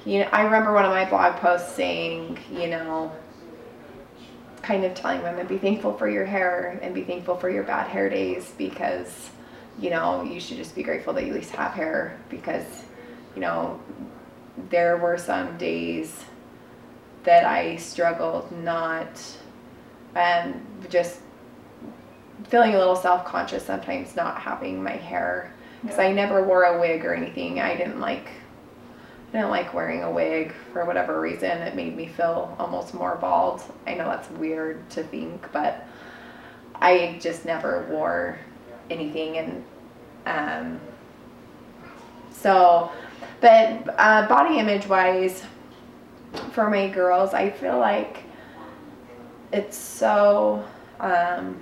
you 0.05 0.19
know, 0.19 0.29
I 0.31 0.41
remember 0.41 0.73
one 0.73 0.85
of 0.85 0.91
my 0.91 1.07
blog 1.07 1.35
posts 1.35 1.75
saying, 1.75 2.39
you 2.51 2.67
know, 2.67 3.11
kind 4.63 4.83
of 4.83 4.93
telling 4.95 5.21
women 5.21 5.45
be 5.47 5.57
thankful 5.57 5.95
for 5.97 6.09
your 6.09 6.25
hair 6.25 6.79
and 6.81 6.93
be 6.93 7.03
thankful 7.03 7.35
for 7.35 7.49
your 7.49 7.63
bad 7.63 7.87
hair 7.87 8.09
days 8.09 8.53
because 8.57 9.29
you 9.79 9.89
know 9.89 10.23
you 10.23 10.39
should 10.39 10.57
just 10.57 10.75
be 10.75 10.83
grateful 10.83 11.13
that 11.13 11.23
you 11.23 11.29
at 11.29 11.35
least 11.35 11.51
have 11.51 11.71
hair 11.73 12.19
because 12.29 12.83
you 13.35 13.41
know 13.41 13.79
there 14.69 14.97
were 14.97 15.17
some 15.17 15.57
days 15.57 16.25
that 17.23 17.45
I 17.45 17.77
struggled 17.77 18.51
not 18.51 19.21
and 20.13 20.53
um, 20.53 20.61
just 20.89 21.21
feeling 22.49 22.75
a 22.75 22.77
little 22.77 22.95
self-conscious 22.95 23.65
sometimes 23.65 24.15
not 24.15 24.39
having 24.39 24.83
my 24.83 24.91
hair 24.91 25.53
because 25.81 25.99
I 25.99 26.11
never 26.11 26.43
wore 26.43 26.63
a 26.63 26.79
wig 26.79 27.05
or 27.05 27.15
anything. 27.15 27.59
I 27.59 27.75
didn't 27.75 27.99
like 27.99 28.29
I 29.31 29.37
didn't 29.37 29.49
like 29.49 29.73
wearing 29.73 30.03
a 30.03 30.11
wig 30.11 30.53
for 30.73 30.83
whatever 30.83 31.21
reason. 31.21 31.49
It 31.61 31.73
made 31.73 31.95
me 31.95 32.07
feel 32.07 32.53
almost 32.59 32.93
more 32.93 33.15
bald. 33.15 33.63
I 33.87 33.93
know 33.93 34.05
that's 34.05 34.29
weird 34.31 34.89
to 34.91 35.03
think, 35.03 35.49
but 35.53 35.87
I 36.75 37.17
just 37.21 37.45
never 37.45 37.87
wore 37.89 38.37
anything. 38.89 39.37
And 39.37 39.63
um, 40.25 40.81
so, 42.31 42.91
but 43.39 43.95
uh, 43.97 44.27
body 44.27 44.59
image 44.59 44.87
wise, 44.87 45.43
for 46.51 46.69
my 46.69 46.89
girls, 46.89 47.33
I 47.33 47.51
feel 47.51 47.77
like 47.77 48.23
it's 49.53 49.77
so 49.77 50.65
um, 50.99 51.61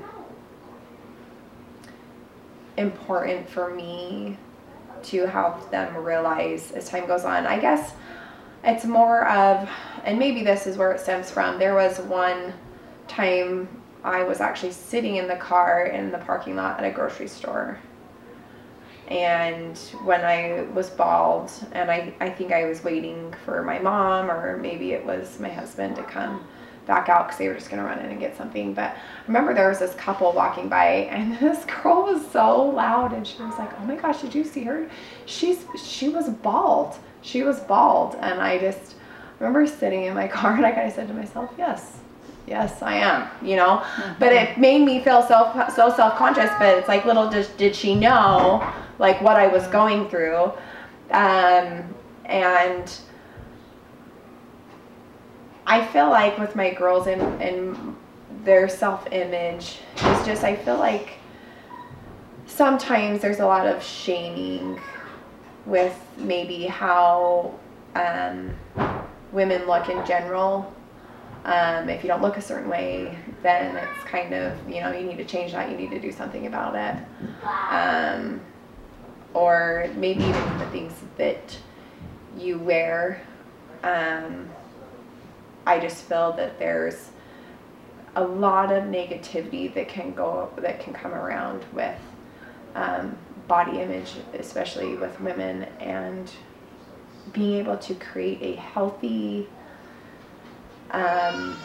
important 2.78 3.48
for 3.48 3.74
me 3.74 4.38
to 5.04 5.26
help 5.28 5.70
them 5.72 5.96
realize 5.98 6.72
as 6.72 6.90
time 6.90 7.08
goes 7.08 7.26
on. 7.26 7.46
I 7.46 7.60
guess 7.60 7.94
it's 8.64 8.86
more 8.86 9.28
of, 9.28 9.70
and 10.04 10.20
maybe 10.20 10.44
this 10.44 10.68
is 10.68 10.78
where 10.78 10.92
it 10.92 11.00
stems 11.00 11.32
from. 11.32 11.60
There 11.60 11.76
was 11.76 12.00
one 12.00 12.54
time 13.08 13.68
I 14.04 14.24
was 14.24 14.40
actually 14.40 14.72
sitting 14.72 15.18
in 15.18 15.28
the 15.28 15.36
car 15.36 15.86
in 15.86 16.12
the 16.12 16.18
parking 16.20 16.56
lot 16.56 16.80
at 16.80 16.86
a 16.86 16.92
grocery 16.92 17.28
store. 17.28 17.80
And 19.08 19.78
when 20.04 20.24
I 20.24 20.68
was 20.74 20.90
bald, 20.90 21.52
and 21.72 21.90
I, 21.90 22.14
I 22.20 22.30
think 22.30 22.52
I 22.52 22.66
was 22.66 22.84
waiting 22.84 23.34
for 23.44 23.64
my 23.64 23.80
mom, 23.80 24.30
or 24.30 24.58
maybe 24.58 24.92
it 24.92 25.04
was 25.04 25.40
my 25.40 25.50
husband 25.50 25.96
to 25.96 26.04
come 26.04 26.46
back 26.90 27.08
out 27.08 27.28
because 27.28 27.38
they 27.38 27.48
were 27.48 27.54
just 27.54 27.70
going 27.70 27.82
to 27.82 27.88
run 27.88 28.00
in 28.00 28.08
and 28.08 28.20
get 28.20 28.36
something. 28.36 28.74
But 28.74 28.90
I 28.96 29.28
remember 29.28 29.54
there 29.54 29.70
was 29.70 29.80
this 29.80 29.94
couple 29.94 30.34
walking 30.34 30.68
by, 30.68 30.86
and 31.12 31.38
this 31.40 31.64
girl 31.64 32.04
was 32.04 32.30
so 32.32 32.62
loud, 32.66 33.14
and 33.14 33.26
she 33.26 33.42
was 33.42 33.58
like, 33.58 33.70
"Oh 33.80 33.86
my 33.86 33.96
gosh, 33.96 34.22
did 34.22 34.36
you 34.36 34.44
see 34.44 34.64
her? 34.64 34.90
She's 35.26 35.66
she 35.82 36.10
was 36.10 36.28
bald. 36.30 36.98
She 37.22 37.44
was 37.44 37.62
bald." 37.62 38.16
And 38.20 38.42
I 38.42 38.58
just 38.58 38.96
remember 39.40 39.66
sitting 39.68 40.04
in 40.04 40.14
my 40.16 40.28
car, 40.38 40.56
and 40.56 40.66
I 40.66 40.72
kind 40.72 40.88
of 40.88 40.94
said 40.94 41.08
to 41.08 41.14
myself, 41.14 41.50
"Yes." 41.58 41.96
Yes, 42.48 42.82
I 42.82 42.96
am. 42.96 43.30
You 43.48 43.58
know, 43.58 43.78
mm-hmm. 43.78 44.14
but 44.18 44.34
it 44.34 44.58
made 44.58 44.84
me 44.84 45.04
feel 45.04 45.22
so 45.22 45.54
so 45.76 45.94
self 45.94 46.16
conscious. 46.18 46.50
But 46.58 46.80
it's 46.80 46.88
like 46.88 47.06
little 47.06 47.30
did, 47.30 47.48
did 47.58 47.76
she 47.76 47.94
know 47.94 48.68
like 48.98 49.22
what 49.22 49.36
I 49.36 49.46
was 49.46 49.68
going 49.68 50.10
through, 50.10 50.46
um, 51.12 51.94
and 52.26 53.00
I 55.70 55.86
feel 55.86 56.10
like 56.10 56.40
with 56.40 56.56
my 56.56 56.74
girls 56.74 57.06
and 57.06 57.22
and 57.42 57.96
their 58.44 58.68
self 58.68 59.08
image 59.12 59.78
is 59.96 60.26
just 60.26 60.44
I 60.44 60.56
feel 60.56 60.78
like 60.78 61.20
sometimes 62.48 63.22
there's 63.22 63.40
a 63.40 63.46
lot 63.46 63.68
of 63.68 63.84
shaming 63.84 64.82
with 65.68 65.96
maybe 66.18 66.66
how 66.66 67.54
um, 67.94 68.56
women 69.32 69.68
look 69.68 69.90
in 69.90 70.04
general. 70.08 70.74
Um, 71.46 71.88
if 71.88 72.04
you 72.04 72.08
don't 72.08 72.22
look 72.22 72.38
a 72.38 72.42
certain 72.42 72.70
way, 72.70 73.18
then 73.44 73.78
it's 73.78 74.04
kind 74.04 74.34
of, 74.34 74.58
you 74.68 74.82
know, 74.82 74.92
you 74.92 75.06
need 75.06 75.18
to 75.18 75.26
change 75.26 75.52
that, 75.54 75.70
you 75.70 75.78
need 75.78 75.92
to 75.92 76.00
do 76.00 76.12
something 76.12 76.48
about 76.48 76.76
it. 76.76 77.46
Um, 77.72 78.42
or 79.34 79.90
maybe 79.96 80.24
even 80.24 80.58
the 80.58 80.66
things 80.72 80.94
that 81.18 81.58
you 82.38 82.58
wear. 82.60 83.22
Um, 83.84 84.50
I 85.70 85.80
just 85.80 86.06
feel 86.06 86.32
that 86.34 86.58
there's 86.58 87.10
a 88.16 88.24
lot 88.24 88.72
of 88.72 88.86
negativity 88.86 89.72
that 89.76 89.88
can 89.88 90.16
go 90.16 90.50
that 90.58 90.80
can 90.80 90.94
come 90.94 91.14
around 91.14 91.64
with 91.74 92.00
um, 92.74 93.16
body 93.48 93.80
image, 93.80 94.14
especially 94.34 94.96
with 94.96 95.22
women, 95.22 95.68
and 95.80 96.32
being 97.34 97.60
able 97.60 97.78
to 97.78 97.94
create 97.94 98.42
a 98.42 98.60
healthy, 98.60 99.48
um, 100.90 101.56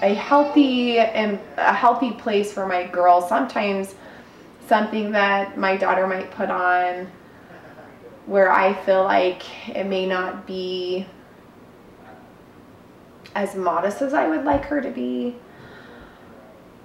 a 0.00 0.14
healthy 0.14 1.00
and 1.00 1.40
a 1.56 1.72
healthy 1.72 2.12
place 2.12 2.52
for 2.52 2.66
my 2.66 2.86
girls. 2.86 3.28
Sometimes 3.28 3.96
something 4.68 5.10
that 5.10 5.58
my 5.58 5.76
daughter 5.76 6.06
might 6.06 6.30
put 6.30 6.50
on 6.50 7.10
where 8.26 8.52
I 8.52 8.74
feel 8.84 9.02
like 9.02 9.42
it 9.76 9.86
may 9.86 10.06
not 10.06 10.46
be 10.46 11.04
as 13.34 13.54
modest 13.54 14.02
as 14.02 14.14
I 14.14 14.28
would 14.28 14.44
like 14.44 14.64
her 14.66 14.80
to 14.80 14.90
be. 14.90 15.36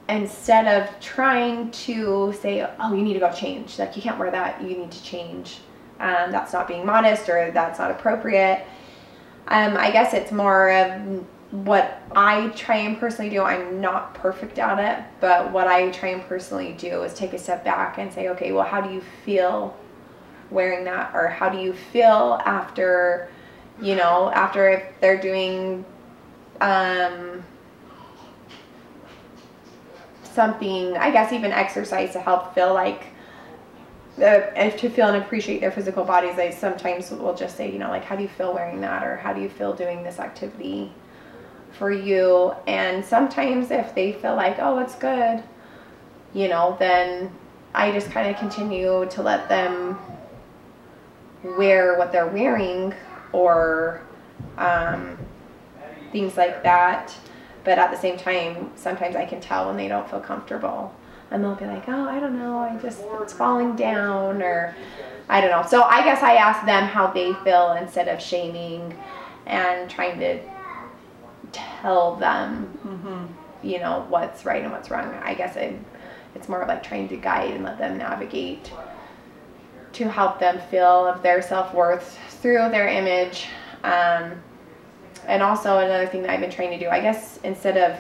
Instead 0.08 0.68
of 0.68 1.00
trying 1.00 1.70
to 1.70 2.34
say, 2.42 2.68
oh, 2.80 2.94
you 2.96 3.04
need 3.04 3.14
to 3.14 3.20
go 3.20 3.32
change, 3.32 3.78
like 3.78 3.96
you 3.96 4.02
can't 4.02 4.18
wear 4.18 4.32
that, 4.32 4.62
you 4.62 4.76
need 4.76 4.92
to 4.92 5.04
change. 5.04 5.60
Um, 6.00 6.32
that's 6.32 6.54
not 6.54 6.68
being 6.68 6.86
modest 6.86 7.30
or 7.30 7.52
that's 7.52 7.78
not 7.78 7.92
appropriate. 7.92 8.66
Um, 9.50 9.78
I 9.78 9.92
guess 9.92 10.14
it's 10.14 10.32
more 10.32 10.72
of 10.72 11.26
what 11.52 12.02
I 12.16 12.50
try 12.50 12.78
and 12.78 12.98
personally 13.00 13.30
do. 13.30 13.42
I'm 13.42 13.82
not 13.82 14.14
perfect 14.14 14.60
at 14.60 14.80
it, 14.80 15.04
but 15.20 15.52
what 15.52 15.68
I 15.68 15.90
try 15.90 16.10
and 16.10 16.22
personally 16.24 16.74
do 16.74 17.04
is 17.04 17.14
take 17.14 17.34
a 17.34 17.40
step 17.40 17.64
back 17.64 17.98
and 17.98 18.12
say, 18.14 18.30
okay, 18.30 18.52
well, 18.52 18.66
how 18.66 18.82
do 18.82 18.94
you 18.94 19.02
feel 19.26 19.76
wearing 20.52 20.86
that? 20.86 21.12
Or 21.14 21.28
how 21.28 21.50
do 21.50 21.60
you 21.60 21.74
feel 21.74 22.40
after, 22.46 23.30
you 23.82 23.96
know, 23.96 24.32
after 24.32 24.70
if 24.70 24.84
they're 25.02 25.20
doing 25.20 25.84
um, 26.62 27.44
something, 30.24 30.98
I 30.98 31.12
guess 31.12 31.32
even 31.34 31.52
exercise 31.52 32.14
to 32.14 32.20
help 32.20 32.54
feel 32.54 32.74
like, 32.74 33.08
uh, 34.18 34.70
to 34.70 34.90
feel 34.90 35.08
and 35.08 35.24
appreciate 35.24 35.62
their 35.62 35.72
physical 35.72 36.04
bodies, 36.04 36.38
I 36.38 36.50
sometimes 36.52 37.12
will 37.12 37.36
just 37.36 37.56
say, 37.56 37.72
you 37.72 37.80
know, 37.80 37.90
like, 37.90 38.04
how 38.04 38.16
do 38.16 38.22
you 38.22 38.30
feel 38.30 38.54
wearing 38.54 38.82
that? 38.82 39.04
Or 39.04 39.18
how 39.18 39.34
do 39.34 39.42
you 39.42 39.50
feel 39.50 39.74
doing 39.74 40.04
this 40.04 40.20
activity 40.20 40.92
for 41.72 41.92
you? 41.92 42.54
And 42.68 43.04
sometimes 43.04 43.72
if 43.72 43.96
they 43.96 44.14
feel 44.14 44.36
like, 44.36 44.58
oh, 44.60 44.80
it's 44.80 44.96
good, 44.96 45.44
you 46.34 46.48
know, 46.48 46.76
then 46.80 47.32
I 47.74 47.92
just 47.92 48.12
kind 48.12 48.30
of 48.30 48.38
continue 48.38 49.08
to 49.10 49.22
let 49.22 49.48
them 49.48 49.98
wear 51.44 51.98
what 51.98 52.12
they're 52.12 52.28
wearing 52.28 52.94
or 53.32 54.02
um, 54.58 55.18
things 56.12 56.38
like 56.38 56.64
that. 56.64 57.14
But 57.64 57.78
at 57.78 57.92
the 57.92 57.98
same 57.98 58.18
time, 58.18 58.72
sometimes 58.76 59.16
I 59.16 59.26
can 59.26 59.42
tell 59.42 59.68
when 59.68 59.78
they 59.78 59.88
don't 59.88 60.10
feel 60.10 60.20
comfortable. 60.20 60.94
And 61.32 61.44
they'll 61.44 61.56
be 61.56 61.66
like, 61.66 61.88
oh, 61.88 62.10
I 62.10 62.20
don't 62.20 62.40
know, 62.40 62.58
I 62.58 62.76
just, 62.78 63.04
it's 63.22 63.34
falling 63.34 63.76
down, 63.76 64.42
or 64.42 64.76
I 65.30 65.42
don't 65.42 65.52
know. 65.52 65.68
So 65.68 65.84
I 65.84 66.04
guess 66.04 66.24
I 66.24 66.36
ask 66.36 66.66
them 66.66 66.86
how 66.86 67.08
they 67.08 67.34
feel 67.44 67.74
instead 67.74 68.08
of 68.08 68.20
shaming 68.20 68.98
and 69.46 69.90
trying 69.90 70.20
to 70.20 70.40
tell 71.52 72.16
them, 72.16 72.78
mm-hmm. 72.86 73.68
you 73.68 73.80
know, 73.80 74.06
what's 74.10 74.44
right 74.44 74.64
and 74.64 74.72
what's 74.72 74.90
wrong. 74.90 75.14
I 75.24 75.36
guess 75.36 75.56
it, 75.56 75.78
it's 76.34 76.50
more 76.50 76.66
like 76.66 76.82
trying 76.82 77.08
to 77.10 77.18
guide 77.18 77.52
and 77.52 77.64
let 77.64 77.78
them 77.78 77.98
navigate 78.00 78.72
to 79.94 80.10
help 80.10 80.40
them 80.40 80.60
feel 80.72 81.08
of 81.08 81.22
their 81.22 81.42
self 81.42 81.74
worth 81.74 82.18
through 82.42 82.70
their 82.70 82.88
image. 82.88 83.48
Um, 83.84 84.42
and 85.28 85.42
also 85.42 85.80
another 85.80 86.08
thing 86.08 86.22
that 86.24 86.32
I've 86.32 86.40
been 86.40 86.52
trying 86.52 86.72
to 86.72 86.80
do, 86.80 86.90
I 86.90 87.00
guess 87.00 87.40
instead 87.44 87.78
of 87.78 88.00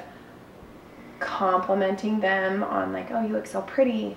complimenting 1.19 2.19
them 2.19 2.63
on 2.63 2.93
like, 2.93 3.11
oh, 3.11 3.21
you 3.25 3.33
look 3.33 3.47
so 3.47 3.61
pretty, 3.61 4.15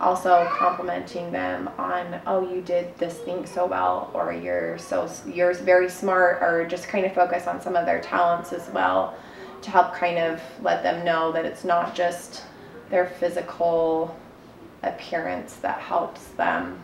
also 0.00 0.48
complimenting 0.50 1.30
them 1.30 1.70
on, 1.78 2.20
oh, 2.26 2.52
you 2.52 2.60
did 2.62 2.96
this 2.98 3.18
thing 3.18 3.46
so 3.46 3.66
well, 3.66 4.10
or 4.14 4.32
you're 4.32 4.76
so 4.78 5.08
you're 5.26 5.54
very 5.54 5.88
smart, 5.88 6.42
or 6.42 6.66
just 6.66 6.88
kind 6.88 7.06
of 7.06 7.14
focus 7.14 7.46
on 7.46 7.60
some 7.60 7.76
of 7.76 7.86
their 7.86 8.00
talents 8.00 8.52
as 8.52 8.68
well, 8.70 9.14
to 9.62 9.70
help 9.70 9.94
kind 9.94 10.18
of 10.18 10.40
let 10.60 10.82
them 10.82 11.04
know 11.04 11.30
that 11.32 11.44
it's 11.44 11.64
not 11.64 11.94
just 11.94 12.42
their 12.90 13.06
physical 13.06 14.16
appearance 14.82 15.54
that 15.56 15.78
helps 15.78 16.26
them 16.30 16.82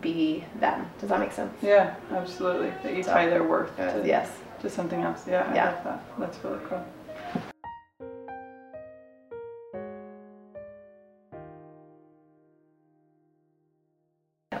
be 0.00 0.44
them. 0.60 0.86
Does 0.98 1.08
that 1.10 1.20
make 1.20 1.32
sense? 1.32 1.52
Yeah, 1.62 1.94
absolutely. 2.12 2.72
That 2.82 2.94
you 2.96 3.02
So, 3.02 3.12
tie 3.12 3.26
their 3.28 3.44
worth 3.44 3.78
Uh, 3.78 3.92
to, 4.00 4.06
yes. 4.06 4.30
to 4.60 4.70
something 4.70 5.02
else. 5.02 5.26
Yeah, 5.28 5.46
I 5.50 5.54
Yeah. 5.54 5.64
love 5.66 5.84
that. 5.84 6.00
That's 6.18 6.44
really 6.44 6.60
cool. 6.68 6.84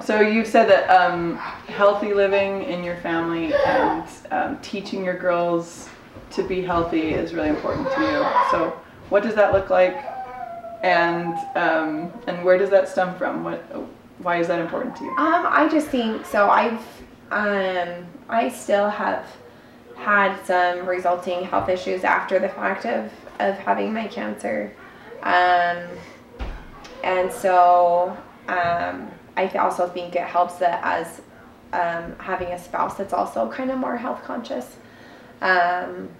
So 0.00 0.20
you've 0.20 0.46
said 0.46 0.68
that 0.68 0.88
um, 0.88 1.36
healthy 1.36 2.14
living 2.14 2.64
in 2.64 2.82
your 2.82 2.96
family 2.96 3.52
and 3.66 4.04
um, 4.30 4.58
teaching 4.60 5.04
your 5.04 5.16
girls 5.16 5.88
to 6.32 6.42
be 6.42 6.62
healthy 6.62 7.10
is 7.14 7.34
really 7.34 7.48
important 7.48 7.86
to 7.92 8.00
you. 8.00 8.26
So 8.50 8.70
what 9.10 9.22
does 9.22 9.34
that 9.34 9.52
look 9.52 9.68
like, 9.68 10.02
and 10.82 11.34
um, 11.54 12.12
and 12.26 12.44
where 12.44 12.56
does 12.56 12.70
that 12.70 12.88
stem 12.88 13.14
from? 13.16 13.44
What 13.44 13.62
why 14.22 14.38
is 14.38 14.48
that 14.48 14.58
important 14.60 14.96
to 14.96 15.04
you? 15.04 15.10
Um, 15.10 15.46
I 15.48 15.68
just 15.70 15.88
think 15.88 16.26
so. 16.26 16.48
I've 16.48 16.80
um, 17.30 18.06
I 18.28 18.48
still 18.48 18.88
have 18.88 19.24
had 19.96 20.36
some 20.44 20.86
resulting 20.86 21.44
health 21.44 21.68
issues 21.68 22.04
after 22.04 22.38
the 22.38 22.48
fact 22.48 22.86
of 22.86 23.12
of 23.38 23.56
having 23.58 23.92
my 23.92 24.06
cancer, 24.08 24.72
um, 25.22 25.84
and 27.02 27.32
so 27.32 28.16
um, 28.48 29.10
I 29.36 29.48
also 29.58 29.88
think 29.88 30.14
it 30.16 30.22
helps 30.22 30.56
that 30.56 30.80
as 30.82 31.22
um, 31.72 32.16
having 32.18 32.48
a 32.48 32.58
spouse 32.58 32.96
that's 32.96 33.12
also 33.12 33.50
kind 33.50 33.70
of 33.70 33.78
more 33.78 33.96
health 33.96 34.22
conscious. 34.24 34.76
Um, 35.40 36.10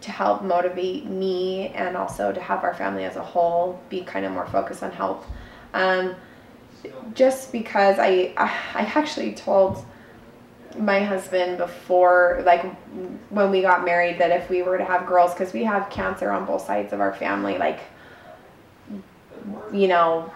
to 0.00 0.10
help 0.10 0.42
motivate 0.42 1.04
me 1.04 1.68
and 1.68 1.96
also 1.96 2.32
to 2.32 2.40
have 2.40 2.64
our 2.64 2.74
family 2.74 3.04
as 3.04 3.16
a 3.16 3.22
whole 3.22 3.80
be 3.90 4.00
kind 4.00 4.24
of 4.24 4.32
more 4.32 4.46
focused 4.46 4.82
on 4.82 4.90
health. 4.90 5.26
Um, 5.74 6.14
just 7.14 7.52
because 7.52 7.98
I 7.98 8.32
I 8.36 8.90
actually 8.94 9.34
told 9.34 9.84
my 10.78 11.00
husband 11.00 11.58
before 11.58 12.42
like 12.44 12.62
when 13.30 13.50
we 13.50 13.60
got 13.60 13.84
married 13.84 14.18
that 14.18 14.30
if 14.30 14.48
we 14.48 14.62
were 14.62 14.78
to 14.78 14.84
have 14.84 15.06
girls 15.06 15.32
because 15.32 15.52
we 15.52 15.64
have 15.64 15.90
cancer 15.90 16.30
on 16.30 16.46
both 16.46 16.64
sides 16.64 16.92
of 16.92 17.00
our 17.00 17.12
family 17.12 17.58
like 17.58 17.80
you 19.72 19.88
know 19.88 20.32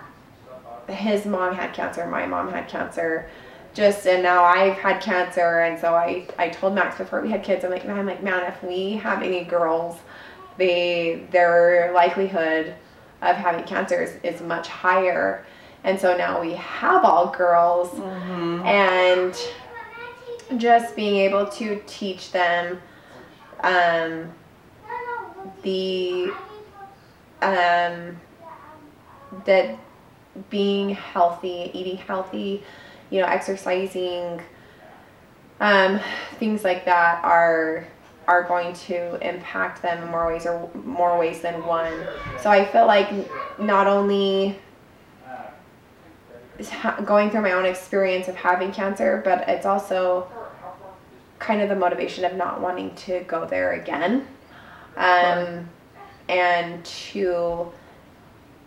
his 0.88 1.24
mom 1.24 1.54
had 1.54 1.72
cancer 1.72 2.06
my 2.06 2.26
mom 2.26 2.50
had 2.50 2.66
cancer 2.68 3.30
just 3.74 4.06
and 4.06 4.22
now 4.22 4.44
I've 4.44 4.74
had 4.74 5.00
cancer 5.00 5.60
and 5.60 5.78
so 5.78 5.94
I 5.94 6.26
I 6.38 6.48
told 6.48 6.74
Max 6.74 6.98
before 6.98 7.20
we 7.20 7.30
had 7.30 7.44
kids 7.44 7.64
I'm 7.64 7.70
like 7.70 7.86
I'm 7.86 8.06
like 8.06 8.22
man 8.22 8.42
if 8.44 8.62
we 8.62 8.94
have 8.94 9.22
any 9.22 9.44
girls 9.44 9.98
they 10.56 11.26
their 11.30 11.92
likelihood 11.92 12.74
of 13.22 13.36
having 13.36 13.64
cancer 13.64 14.02
is, 14.02 14.16
is 14.22 14.40
much 14.42 14.68
higher 14.68 15.46
and 15.84 16.00
so 16.00 16.16
now 16.16 16.40
we 16.40 16.52
have 16.54 17.04
all 17.04 17.28
girls. 17.28 17.92
And 18.64 19.36
just 20.56 20.96
being 20.96 21.16
able 21.16 21.46
to 21.46 21.82
teach 21.86 22.32
them 22.32 22.80
um, 23.60 24.32
the 25.62 26.32
um, 27.42 28.20
that 29.44 29.78
being 30.50 30.90
healthy 30.90 31.70
eating 31.72 31.96
healthy 31.96 32.62
you 33.10 33.20
know 33.20 33.26
exercising 33.26 34.40
um, 35.60 36.00
things 36.38 36.64
like 36.64 36.84
that 36.84 37.22
are 37.24 37.86
are 38.26 38.42
going 38.44 38.72
to 38.72 39.16
impact 39.26 39.82
them 39.82 40.02
in 40.02 40.10
more 40.10 40.26
ways 40.26 40.46
or 40.46 40.70
more 40.74 41.18
ways 41.18 41.42
than 41.42 41.64
one. 41.66 41.92
So 42.40 42.50
i 42.50 42.64
feel 42.64 42.86
like 42.86 43.10
not 43.58 43.86
only 43.86 44.58
going 47.04 47.30
through 47.30 47.42
my 47.42 47.52
own 47.52 47.66
experience 47.66 48.28
of 48.28 48.36
having 48.36 48.72
cancer, 48.72 49.20
but 49.24 49.48
it's 49.48 49.66
also 49.66 50.28
kind 51.38 51.60
of 51.60 51.68
the 51.68 51.76
motivation 51.76 52.24
of 52.24 52.34
not 52.34 52.60
wanting 52.60 52.94
to 52.94 53.20
go 53.24 53.44
there 53.46 53.72
again. 53.72 54.26
Um, 54.96 55.68
and 56.28 56.84
to 56.84 57.72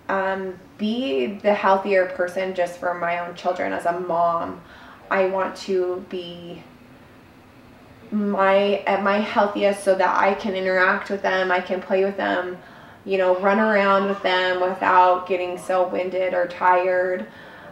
um, 0.09 0.59
be 0.77 1.25
the 1.25 1.53
healthier 1.53 2.07
person 2.07 2.53
just 2.53 2.79
for 2.79 2.93
my 2.93 3.25
own 3.25 3.35
children 3.35 3.73
as 3.73 3.85
a 3.85 3.99
mom. 3.99 4.61
I 5.09 5.27
want 5.27 5.55
to 5.57 6.05
be 6.09 6.63
my 8.11 8.83
at 8.87 9.03
my 9.03 9.19
healthiest 9.19 9.83
so 9.83 9.95
that 9.95 10.17
I 10.17 10.33
can 10.33 10.55
interact 10.55 11.09
with 11.09 11.21
them, 11.21 11.51
I 11.51 11.59
can 11.59 11.81
play 11.81 12.05
with 12.05 12.17
them, 12.17 12.57
you 13.05 13.17
know, 13.17 13.37
run 13.39 13.59
around 13.59 14.07
with 14.07 14.21
them 14.21 14.61
without 14.61 15.27
getting 15.27 15.57
so 15.57 15.87
winded 15.87 16.33
or 16.33 16.47
tired. 16.47 17.27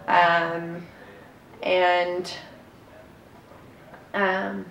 Um, 0.07 0.85
and 1.63 2.31
um, 4.13 4.65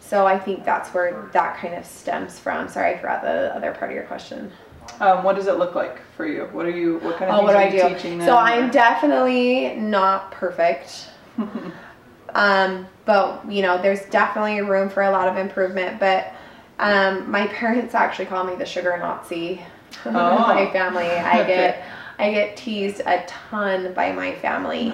so 0.00 0.26
I 0.26 0.38
think 0.38 0.64
that's 0.64 0.90
where 0.90 1.28
that 1.32 1.56
kind 1.58 1.74
of 1.74 1.84
stems 1.84 2.38
from. 2.38 2.68
Sorry, 2.68 2.94
I 2.94 2.98
forgot 2.98 3.22
the 3.22 3.54
other 3.54 3.72
part 3.72 3.90
of 3.90 3.94
your 3.94 4.04
question. 4.04 4.50
Um, 5.00 5.22
what 5.22 5.36
does 5.36 5.46
it 5.46 5.56
look 5.56 5.74
like 5.74 5.98
for 6.16 6.26
you? 6.26 6.48
What 6.52 6.66
are 6.66 6.70
you? 6.70 6.98
What 6.98 7.16
kind 7.16 7.30
of 7.30 7.36
Oh, 7.36 7.38
things 7.38 7.46
what 7.46 7.52
do 7.52 7.58
are 7.58 7.62
I 7.62 7.68
you 7.68 7.88
do? 7.88 7.94
teaching 7.94 8.18
them? 8.18 8.26
So 8.26 8.36
I'm 8.36 8.70
definitely 8.70 9.76
not 9.76 10.30
perfect. 10.32 11.08
um, 12.34 12.86
but 13.04 13.50
you 13.50 13.62
know, 13.62 13.80
there's 13.80 14.02
definitely 14.06 14.60
room 14.62 14.88
for 14.88 15.02
a 15.02 15.10
lot 15.10 15.28
of 15.28 15.36
improvement. 15.36 16.00
But 16.00 16.32
um, 16.78 17.30
my 17.30 17.46
parents 17.48 17.94
actually 17.94 18.26
call 18.26 18.44
me 18.44 18.56
the 18.56 18.66
sugar 18.66 18.96
Nazi. 18.98 19.62
Oh. 20.06 20.10
my 20.12 20.70
family, 20.72 21.06
I 21.06 21.46
get 21.46 21.84
I 22.20 22.30
get 22.32 22.56
teased 22.56 23.00
a 23.06 23.24
ton 23.26 23.94
by 23.94 24.12
my 24.12 24.34
family 24.34 24.92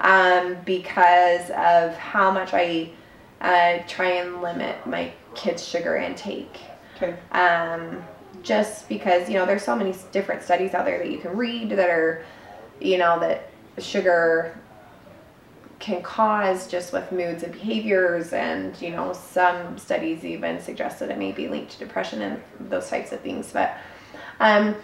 um, 0.00 0.56
because 0.64 1.50
of 1.50 1.94
how 1.96 2.30
much 2.30 2.54
I 2.54 2.90
uh, 3.42 3.80
try 3.86 4.12
and 4.12 4.40
limit 4.40 4.86
my 4.86 5.12
kids' 5.34 5.66
sugar 5.66 5.96
intake 5.96 6.60
okay. 6.96 7.14
um, 7.32 8.02
just 8.42 8.88
because 8.88 9.28
you 9.28 9.34
know 9.34 9.44
there's 9.44 9.64
so 9.64 9.76
many 9.76 9.94
different 10.12 10.42
studies 10.42 10.72
out 10.72 10.86
there 10.86 10.98
that 10.98 11.10
you 11.10 11.18
can 11.18 11.36
read 11.36 11.70
that 11.70 11.90
are 11.90 12.24
you 12.80 12.96
know 12.96 13.20
that 13.20 13.50
sugar 13.78 14.58
can 15.78 16.00
cause 16.02 16.68
just 16.68 16.92
with 16.92 17.10
moods 17.12 17.42
and 17.42 17.52
behaviors 17.52 18.32
and 18.32 18.80
you 18.80 18.90
know 18.90 19.12
some 19.12 19.76
studies 19.76 20.24
even 20.24 20.60
suggest 20.60 21.00
that 21.00 21.10
it 21.10 21.18
may 21.18 21.32
be 21.32 21.48
linked 21.48 21.72
to 21.72 21.78
depression 21.78 22.22
and 22.22 22.40
those 22.60 22.88
types 22.88 23.12
of 23.12 23.20
things 23.20 23.52
but 23.52 23.76
um 24.40 24.74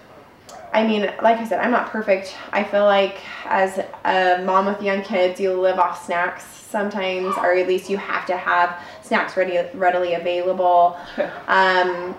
I 0.72 0.86
mean, 0.86 1.02
like 1.22 1.38
I 1.38 1.46
said, 1.46 1.60
I'm 1.60 1.70
not 1.70 1.88
perfect. 1.88 2.36
I 2.52 2.62
feel 2.62 2.84
like 2.84 3.18
as 3.46 3.78
a 4.04 4.42
mom 4.44 4.66
with 4.66 4.82
young 4.82 5.02
kids, 5.02 5.40
you 5.40 5.52
live 5.52 5.78
off 5.78 6.04
snacks 6.04 6.44
sometimes, 6.44 7.36
or 7.38 7.54
at 7.54 7.66
least 7.66 7.88
you 7.88 7.96
have 7.96 8.26
to 8.26 8.36
have 8.36 8.78
snacks 9.02 9.36
ready, 9.36 9.58
readily 9.74 10.14
available. 10.14 10.96
Um, 11.48 12.14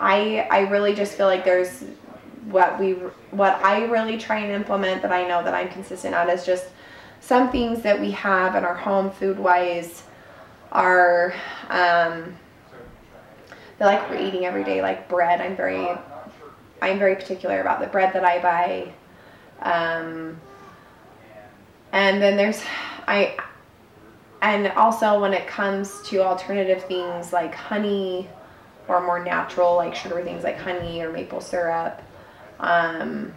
I 0.00 0.48
I 0.50 0.60
really 0.60 0.94
just 0.94 1.12
feel 1.14 1.26
like 1.26 1.44
there's 1.44 1.84
what 2.46 2.80
we 2.80 2.92
what 3.30 3.54
I 3.62 3.84
really 3.84 4.16
try 4.16 4.38
and 4.38 4.50
implement 4.50 5.02
that 5.02 5.12
I 5.12 5.28
know 5.28 5.44
that 5.44 5.54
I'm 5.54 5.68
consistent 5.68 6.14
at 6.14 6.28
is 6.30 6.44
just 6.44 6.66
some 7.20 7.52
things 7.52 7.82
that 7.82 8.00
we 8.00 8.10
have 8.12 8.54
in 8.56 8.64
our 8.64 8.74
home 8.74 9.10
food 9.10 9.38
wise 9.38 10.04
are 10.72 11.34
um, 11.68 12.34
that 13.78 13.86
like 13.86 14.10
we're 14.10 14.26
eating 14.26 14.46
every 14.46 14.64
day 14.64 14.80
like 14.80 15.08
bread. 15.08 15.40
I'm 15.40 15.54
very 15.54 15.86
I'm 16.82 16.98
very 16.98 17.14
particular 17.14 17.60
about 17.60 17.80
the 17.80 17.86
bread 17.86 18.12
that 18.14 18.24
I 18.24 18.40
buy. 18.40 18.92
Um, 19.60 20.40
and 21.92 22.22
then 22.22 22.36
there's 22.36 22.62
I 23.06 23.36
and 24.42 24.68
also 24.68 25.20
when 25.20 25.32
it 25.34 25.46
comes 25.46 26.00
to 26.02 26.22
alternative 26.22 26.84
things 26.84 27.32
like 27.32 27.54
honey 27.54 28.28
or 28.88 29.04
more 29.04 29.22
natural 29.22 29.76
like 29.76 29.94
sugar 29.94 30.22
things 30.22 30.44
like 30.44 30.56
honey 30.58 31.02
or 31.02 31.12
maple 31.12 31.40
syrup 31.40 32.00
um, 32.60 33.32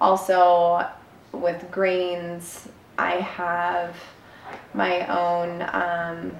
also 0.00 0.86
with 1.32 1.70
grains 1.70 2.68
i 2.98 3.12
have 3.12 3.94
my 4.74 5.06
own 5.06 5.62
um, 5.72 6.36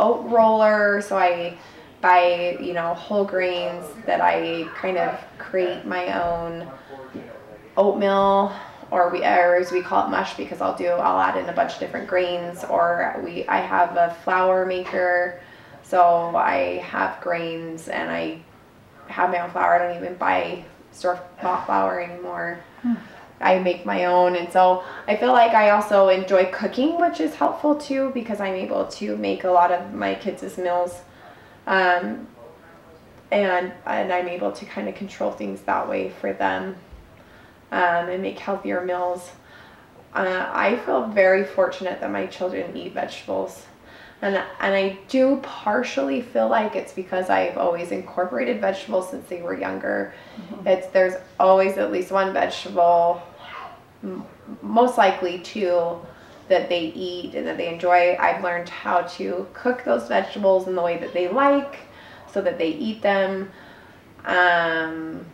oat 0.00 0.28
roller 0.30 1.00
so 1.00 1.16
i 1.16 1.56
buy 2.02 2.58
you 2.60 2.74
know 2.74 2.92
whole 2.94 3.24
grains 3.24 3.86
that 4.04 4.20
i 4.20 4.68
kind 4.74 4.98
of 4.98 5.18
create 5.38 5.86
my 5.86 6.20
own 6.22 6.68
oatmeal 7.76 8.52
or 8.92 9.08
we 9.08 9.24
or 9.24 9.56
as 9.56 9.72
we 9.72 9.80
call 9.80 10.06
it 10.06 10.10
mush 10.10 10.36
because 10.36 10.60
I'll 10.60 10.76
do 10.76 10.86
I'll 10.86 11.18
add 11.18 11.36
in 11.38 11.48
a 11.48 11.52
bunch 11.52 11.72
of 11.72 11.80
different 11.80 12.06
grains 12.06 12.62
or 12.64 13.20
we 13.24 13.46
I 13.48 13.58
have 13.58 13.96
a 13.96 14.14
flour 14.22 14.66
maker. 14.66 15.40
So 15.82 16.36
I 16.36 16.78
have 16.84 17.20
grains 17.20 17.88
and 17.88 18.10
I 18.10 18.42
have 19.08 19.30
my 19.30 19.40
own 19.40 19.50
flour. 19.50 19.74
I 19.74 19.78
don't 19.78 19.96
even 19.96 20.16
buy 20.16 20.64
store 20.92 21.20
bought 21.42 21.64
flour 21.64 22.00
anymore. 22.00 22.60
Hmm. 22.82 22.94
I 23.40 23.58
make 23.58 23.86
my 23.86 24.04
own 24.04 24.36
and 24.36 24.52
so 24.52 24.84
I 25.08 25.16
feel 25.16 25.32
like 25.32 25.52
I 25.52 25.70
also 25.70 26.08
enjoy 26.10 26.52
cooking 26.52 27.00
which 27.00 27.18
is 27.18 27.34
helpful 27.34 27.74
too 27.74 28.10
because 28.12 28.40
I'm 28.40 28.54
able 28.54 28.86
to 28.86 29.16
make 29.16 29.44
a 29.44 29.50
lot 29.50 29.72
of 29.72 29.94
my 29.94 30.14
kids' 30.14 30.58
meals 30.58 31.00
um, 31.66 32.26
and 33.30 33.72
and 33.86 34.12
I'm 34.12 34.28
able 34.28 34.52
to 34.52 34.64
kind 34.64 34.88
of 34.88 34.94
control 34.94 35.30
things 35.32 35.60
that 35.62 35.88
way 35.88 36.10
for 36.10 36.32
them 36.32 36.76
um, 37.70 38.08
and 38.08 38.22
make 38.22 38.38
healthier 38.38 38.84
meals. 38.84 39.30
Uh, 40.14 40.46
I 40.52 40.76
feel 40.84 41.06
very 41.08 41.42
fortunate 41.44 42.00
that 42.00 42.10
my 42.10 42.26
children 42.26 42.76
eat 42.76 42.92
vegetables. 42.92 43.64
And, 44.20 44.36
and 44.36 44.74
I 44.74 44.98
do 45.08 45.38
partially 45.42 46.20
feel 46.22 46.48
like 46.48 46.76
it's 46.76 46.92
because 46.92 47.28
I've 47.28 47.58
always 47.58 47.90
incorporated 47.90 48.60
vegetables 48.60 49.10
since 49.10 49.26
they 49.28 49.42
were 49.42 49.58
younger. 49.58 50.14
It's 50.64 50.86
there's 50.88 51.14
always 51.40 51.76
at 51.76 51.90
least 51.90 52.12
one 52.12 52.32
vegetable, 52.32 53.20
m- 54.04 54.24
most 54.60 54.96
likely 54.96 55.40
two, 55.40 55.98
that 56.52 56.68
they 56.68 56.92
eat 56.94 57.34
and 57.34 57.46
that 57.46 57.56
they 57.56 57.68
enjoy. 57.72 58.14
I've 58.20 58.44
learned 58.44 58.68
how 58.68 59.00
to 59.16 59.46
cook 59.54 59.84
those 59.84 60.06
vegetables 60.06 60.68
in 60.68 60.74
the 60.74 60.82
way 60.82 60.98
that 60.98 61.14
they 61.14 61.26
like, 61.28 61.78
so 62.30 62.42
that 62.42 62.58
they 62.58 62.68
eat 62.68 63.00
them. 63.00 63.50
Um, 64.26 65.24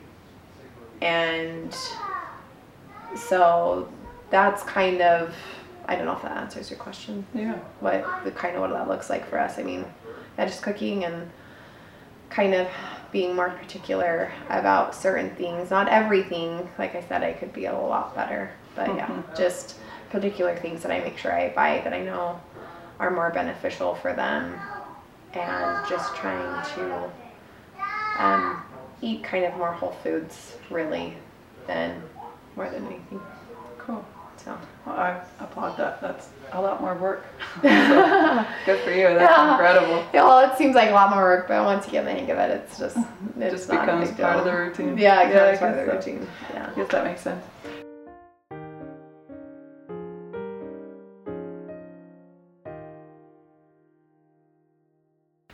and 1.02 1.76
so 3.16 3.88
that's 4.30 4.62
kind 4.62 5.00
of 5.02 5.34
I 5.86 5.96
don't 5.96 6.04
know 6.04 6.12
if 6.12 6.22
that 6.22 6.36
answers 6.36 6.70
your 6.70 6.78
question. 6.78 7.26
Yeah. 7.34 7.54
What 7.80 8.04
the 8.24 8.30
kind 8.30 8.54
of 8.54 8.60
what 8.60 8.70
that 8.70 8.88
looks 8.88 9.08
like 9.10 9.28
for 9.28 9.38
us. 9.38 9.58
I 9.58 9.62
mean, 9.62 9.84
yeah, 10.38 10.44
just 10.44 10.62
cooking 10.62 11.04
and 11.04 11.30
kind 12.30 12.54
of 12.54 12.68
being 13.10 13.34
more 13.34 13.50
particular 13.50 14.30
about 14.50 14.94
certain 14.94 15.30
things. 15.34 15.70
Not 15.70 15.88
everything. 15.88 16.68
Like 16.78 16.94
I 16.94 17.00
said, 17.02 17.22
I 17.24 17.32
could 17.32 17.52
be 17.54 17.64
a 17.64 17.72
lot 17.76 18.14
better. 18.14 18.50
But 18.76 18.94
yeah, 18.94 19.06
Mhm. 19.06 19.36
just 19.36 19.76
particular 20.10 20.56
things 20.56 20.82
that 20.82 20.90
I 20.92 21.00
make 21.00 21.18
sure 21.18 21.32
I 21.32 21.50
buy 21.50 21.80
that 21.84 21.92
I 21.92 22.02
know 22.02 22.40
are 22.98 23.10
more 23.10 23.30
beneficial 23.30 23.94
for 23.96 24.12
them, 24.12 24.54
and 25.34 25.88
just 25.88 26.14
trying 26.16 26.64
to 26.74 27.10
um, 28.18 28.62
eat 29.00 29.22
kind 29.22 29.44
of 29.44 29.56
more 29.56 29.72
whole 29.72 29.92
foods, 30.02 30.56
really, 30.70 31.14
than 31.66 32.02
more 32.56 32.68
than 32.68 32.86
anything. 32.86 33.20
Cool. 33.78 34.04
So. 34.44 34.56
Well, 34.86 34.96
I 34.96 35.20
applaud 35.40 35.76
that. 35.78 36.00
That's 36.00 36.28
a 36.52 36.60
lot 36.62 36.80
more 36.80 36.94
work. 36.94 37.24
yeah, 37.62 38.46
Good 38.66 38.80
for 38.84 38.90
you. 38.90 39.02
That's 39.08 39.20
Yeah. 39.36 39.52
incredible. 39.52 40.04
well, 40.14 40.50
it 40.50 40.56
seems 40.56 40.74
like 40.74 40.90
a 40.90 40.92
lot 40.92 41.10
more 41.10 41.22
work, 41.24 41.48
but 41.48 41.64
once 41.64 41.86
you 41.86 41.92
get 41.92 42.04
the 42.04 42.12
hang 42.12 42.30
of 42.30 42.38
it, 42.38 42.50
it's 42.50 42.78
just 42.78 42.96
It 42.96 43.04
it's 43.38 43.52
just 43.52 43.70
becomes 43.70 44.10
part 44.12 44.38
of 44.38 44.44
the 44.44 44.52
routine. 44.52 44.96
Yeah, 44.96 45.22
it 45.28 45.34
Yeah, 45.34 45.50
becomes 45.52 45.58
part 45.58 45.70
of 45.72 45.86
the 45.86 45.92
guess 45.92 46.04
so. 46.04 46.10
routine. 46.12 46.28
Yeah. 46.54 46.70
I 46.72 46.74
guess 46.76 46.88
that 46.90 47.04
makes 47.04 47.20
sense. 47.20 47.44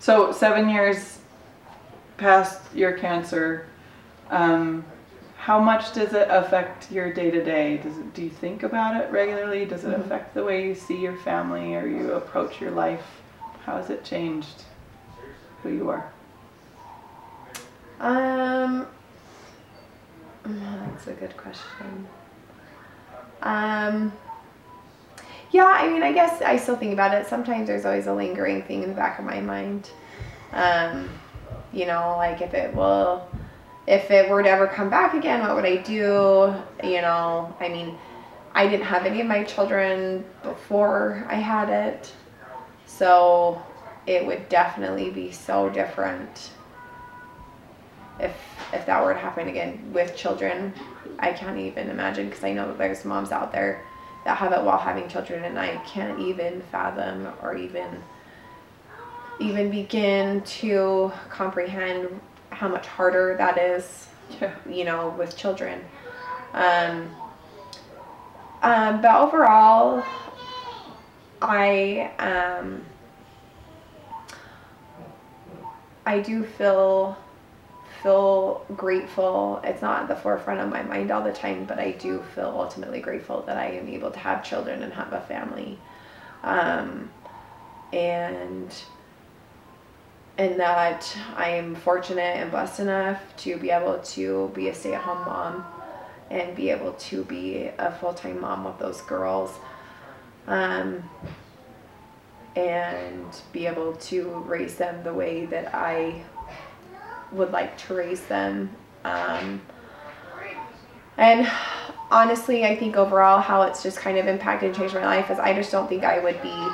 So 0.05 0.33
seven 0.33 0.69
years 0.69 1.21
past 2.19 2.61
your 2.75 2.93
cancer, 2.93 3.67
um, 4.29 4.85
how 5.38 5.59
much 5.59 5.95
does 5.95 6.12
it 6.12 6.29
affect 6.31 6.93
your 6.93 7.11
day 7.11 7.31
to 7.31 7.43
day? 7.43 7.79
Does 7.79 7.97
it? 7.97 8.12
Do 8.12 8.23
you 8.23 8.29
think 8.29 8.64
about 8.64 9.03
it 9.03 9.11
regularly? 9.11 9.64
Does 9.64 9.83
it 9.87 9.97
Mhm. 9.97 10.01
affect 10.05 10.35
the 10.35 10.45
way 10.45 10.62
you 10.67 10.75
see 10.75 11.01
your 11.01 11.17
family 11.17 11.75
or 11.75 11.87
you 11.87 12.12
approach 12.12 12.61
your 12.61 12.73
life? 12.73 13.23
How 13.64 13.77
has 13.77 13.88
it 13.88 14.05
changed 14.05 14.64
who 15.62 15.71
you 15.71 15.88
are? 15.88 16.05
Um, 17.99 18.87
that's 20.45 21.07
a 21.07 21.14
good 21.14 21.35
question. 21.38 22.07
Um, 23.43 24.12
yeah, 25.55 25.67
I 25.67 25.88
mean, 25.88 26.03
I 26.03 26.12
guess 26.12 26.43
I 26.43 26.57
still 26.57 26.75
think 26.75 26.93
about 26.93 27.14
it. 27.14 27.29
Sometimes 27.29 27.69
there's 27.69 27.85
always 27.85 28.09
a 28.09 28.12
lingering 28.12 28.64
thing 28.64 28.83
in 28.83 28.88
the 28.88 28.95
back 28.97 29.21
of 29.21 29.25
my 29.25 29.40
mind. 29.40 29.88
Um, 30.51 31.09
you 31.73 31.87
know, 31.87 32.17
like 32.17 32.40
if 32.40 32.55
it 32.55 32.75
will, 32.75 33.25
if 33.87 34.11
it 34.11 34.29
were 34.29 34.43
to 34.43 34.51
ever 34.51 34.67
come 34.67 34.90
back 34.90 35.14
again, 35.14 35.43
what 35.43 35.55
would 35.55 35.64
I 35.64 35.77
do? 35.77 36.53
You 36.83 37.03
know, 37.03 37.55
I 37.61 37.69
mean, 37.69 37.97
I 38.53 38.67
didn't 38.67 38.87
have 38.87 39.07
any 39.07 39.21
of 39.21 39.29
my 39.29 39.45
children 39.45 40.25
before 40.43 41.25
I 41.29 41.37
had 41.37 41.69
it, 41.69 42.12
so 42.87 43.62
it 44.09 44.27
would 44.27 44.49
definitely 44.49 45.11
be 45.11 45.31
so 45.31 45.71
different 45.71 46.51
if 48.19 48.35
if 48.73 48.87
that 48.87 49.05
were 49.05 49.14
to 49.14 49.19
happen 49.19 49.49
again 49.49 49.90
with 49.93 50.14
children 50.14 50.73
i 51.19 51.33
can't 51.33 51.59
even 51.59 51.90
imagine 51.90 52.29
because 52.29 52.45
i 52.45 52.53
know 52.53 52.69
that 52.69 52.79
there's 52.79 53.05
moms 53.05 53.33
out 53.33 53.51
there 53.51 53.85
that 54.25 54.37
have 54.39 54.53
it 54.53 54.63
while 54.63 54.79
having 54.79 55.09
children 55.09 55.45
and 55.45 55.59
i 55.59 55.77
can't 55.87 56.19
even 56.19 56.61
fathom 56.71 57.29
or 57.43 57.57
even 57.57 58.03
even 59.39 59.71
begin 59.71 60.41
to 60.43 61.13
comprehend 61.29 62.21
how 62.51 62.69
much 62.69 62.87
harder 62.87 63.37
that 63.37 63.59
is, 63.59 64.09
Yeah. 64.41 64.55
you 64.69 64.85
know, 64.85 65.15
with 65.19 65.37
children. 65.37 65.81
Um, 66.53 67.11
um, 68.63 69.03
but 69.03 69.15
overall, 69.21 70.05
I 71.43 72.11
um, 72.19 72.83
I 76.07 76.21
do 76.21 76.45
feel 76.45 77.17
feel 78.05 78.64
grateful. 78.77 79.61
It's 79.64 79.81
not 79.81 80.03
at 80.03 80.09
the 80.09 80.14
forefront 80.14 80.61
of 80.61 80.69
my 80.69 80.83
mind 80.83 81.11
all 81.11 81.25
the 81.25 81.33
time, 81.33 81.64
but 81.64 81.81
I 81.81 81.93
do 81.93 82.23
feel 82.35 82.55
ultimately 82.55 83.01
grateful 83.01 83.43
that 83.47 83.57
I 83.57 83.71
am 83.71 83.88
able 83.88 84.11
to 84.11 84.19
have 84.19 84.45
children 84.45 84.83
and 84.83 84.93
have 84.93 85.12
a 85.12 85.23
family. 85.23 85.79
Um, 86.45 87.11
and 87.93 88.73
and 90.37 90.59
that 90.59 91.17
I 91.37 91.51
am 91.51 91.77
fortunate 91.77 92.37
and 92.37 92.51
blessed 92.51 92.81
enough 92.81 93.21
to 93.38 93.57
be 93.57 93.71
able 93.71 93.99
to 94.01 94.51
be 94.53 94.69
a 94.69 94.75
stay-at-home 94.75 95.25
mom 95.25 95.64
and 96.29 96.57
be 96.57 96.71
able 96.71 96.93
to 96.95 97.25
be 97.25 97.71
a 97.79 97.93
full-time 97.93 98.40
mom 98.40 98.64
with 98.64 98.79
those 98.81 99.01
girls 99.03 99.53
um, 100.49 101.09
and 102.57 103.40
be 103.53 103.67
able 103.67 103.95
to 103.95 104.29
raise 104.47 104.75
them 104.75 105.05
the 105.05 105.14
way 105.14 105.47
that 105.47 105.73
I 105.73 106.25
would 107.33 107.51
like 107.51 107.77
to 107.87 107.95
raise 107.95 108.23
them. 108.23 108.71
Um, 109.05 109.61
and 111.17 111.51
honestly, 112.11 112.65
I 112.65 112.77
think 112.77 112.97
overall 112.97 113.41
how 113.41 113.63
it's 113.63 113.83
just 113.83 113.99
kind 113.99 114.19
of 114.19 114.27
impacted 114.27 114.69
and 114.69 114.77
changed 114.77 114.95
my 114.95 115.05
life 115.05 115.31
is 115.31 115.39
I 115.39 115.55
just 115.55 115.71
don't 115.71 115.89
think 115.89 116.05
I 116.05 116.19
would 116.19 116.41
be 116.43 116.69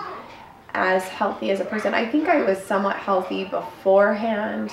as 0.73 1.05
healthy 1.05 1.51
as 1.51 1.61
a 1.61 1.65
person. 1.65 1.95
I 1.95 2.07
think 2.07 2.29
I 2.29 2.43
was 2.43 2.59
somewhat 2.59 2.97
healthy 2.97 3.45
beforehand, 3.45 4.73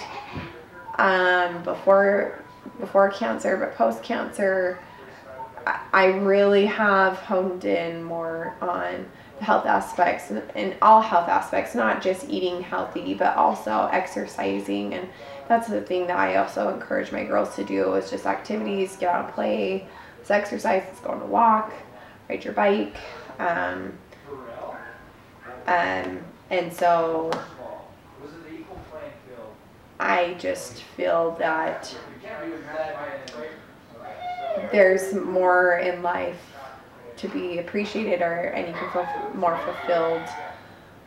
um, 0.98 1.64
before 1.64 2.44
before 2.80 3.10
cancer, 3.10 3.58
but 3.58 3.76
post 3.76 4.04
cancer, 4.04 4.80
I, 5.94 6.06
really 6.06 6.66
have 6.66 7.18
honed 7.18 7.66
in 7.66 8.04
more 8.04 8.56
on 8.62 9.06
the 9.40 9.46
health 9.46 9.66
aspects 9.66 10.32
and 10.32 10.76
all 10.82 11.02
health 11.02 11.30
aspects, 11.30 11.76
not 11.76 12.02
just 12.02 12.30
eating 12.30 12.62
healthy, 12.62 13.14
but 13.14 13.36
also 13.36 13.90
exercising. 13.92 14.94
And 14.94 15.10
that's 15.48 15.68
the 15.68 15.82
thing 15.82 16.08
that 16.08 16.18
I 16.18 16.36
also 16.38 16.74
encourage 16.74 17.12
my 17.12 17.24
girls 17.24 17.56
to 17.56 17.64
do 17.64 17.94
is 17.94 18.10
just 18.10 18.26
activities, 18.26 18.96
get 18.98 19.14
out 19.14 19.26
and 19.26 19.34
play, 19.34 19.88
it's 20.20 20.32
exercise, 20.32 20.84
it's 20.90 21.00
going 21.00 21.20
to 21.20 21.26
walk, 21.26 21.74
ride 22.30 22.44
your 22.44 22.54
bike. 22.54 22.96
Um, 23.40 23.94
um, 25.68 26.20
and 26.50 26.72
so 26.74 27.32
I 30.00 30.36
just 30.40 30.84
feel 30.84 31.36
that 31.40 31.96
there's 34.72 35.14
more 35.14 35.78
in 35.80 36.02
life 36.02 36.40
to 37.18 37.28
be 37.30 37.60
appreciated 37.60 38.22
or 38.22 38.34
and 38.34 38.68
you 38.68 38.74
can 38.74 38.92
feel 38.92 39.08
more 39.36 39.58
fulfilled 39.66 40.28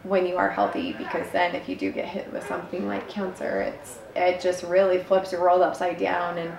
when 0.02 0.26
you 0.26 0.36
are 0.36 0.48
healthy 0.48 0.92
because 0.94 1.30
then 1.32 1.54
if 1.54 1.68
you 1.68 1.76
do 1.76 1.92
get 1.92 2.06
hit 2.06 2.32
with 2.32 2.46
something 2.46 2.86
like 2.86 3.06
cancer 3.08 3.60
it's 3.60 3.98
it 4.16 4.40
just 4.40 4.62
really 4.64 4.98
flips 4.98 5.30
your 5.32 5.40
world 5.42 5.60
upside 5.60 5.98
down 5.98 6.38
and 6.38 6.52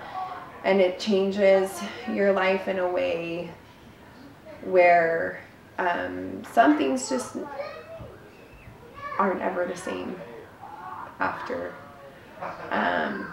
and 0.63 0.79
it 0.79 0.99
changes 0.99 1.81
your 2.13 2.31
life 2.31 2.67
in 2.67 2.77
a 2.77 2.87
way 2.87 3.49
where 4.63 5.41
um, 5.79 6.43
some 6.51 6.77
things 6.77 7.09
just 7.09 7.35
aren't 9.17 9.41
ever 9.41 9.65
the 9.65 9.75
same 9.75 10.15
after 11.19 11.73
um, 12.69 13.27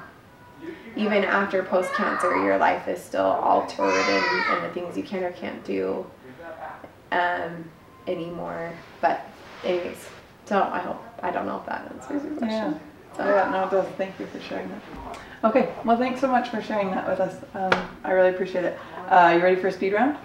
even 0.97 1.25
after 1.25 1.63
post 1.63 1.93
cancer, 1.95 2.37
your 2.37 2.59
life 2.59 2.89
is 2.89 3.03
still 3.03 3.25
altered 3.25 3.93
and, 3.93 4.45
and 4.51 4.65
the 4.65 4.71
things 4.75 4.97
you 4.97 5.03
can 5.03 5.23
or 5.23 5.33
can't 5.33 5.65
do 5.65 6.05
um, 7.13 7.71
anymore. 8.07 8.73
But, 9.01 9.25
anyways, 9.65 9.97
so 10.47 10.63
I 10.63 10.79
hope, 10.79 11.03
I 11.23 11.31
don't 11.31 11.47
know 11.47 11.59
if 11.59 11.67
that 11.67 11.91
answers 11.93 12.23
your 12.25 12.37
question. 12.37 12.49
Yeah. 12.73 12.79
So, 13.17 13.25
Yeah, 13.25 13.51
no, 13.51 13.65
it 13.65 13.71
does. 13.71 13.87
Thank 13.97 14.19
you 14.21 14.27
for 14.27 14.41
sharing 14.41 14.69
that. 14.71 15.19
Okay, 15.45 15.73
well, 15.85 15.97
thanks 15.97 16.21
so 16.21 16.29
much 16.29 16.49
for 16.51 16.61
sharing 16.63 16.91
that 16.91 17.09
with 17.09 17.21
us. 17.21 17.43
Um, 17.55 17.89
I 18.05 18.13
really 18.13 18.31
appreciate 18.31 18.65
it. 18.65 18.79
Uh, 19.09 19.33
you 19.37 19.43
ready 19.43 19.57
for 19.61 19.69
a 19.69 19.73
speed 19.73 19.93
round? 19.93 20.17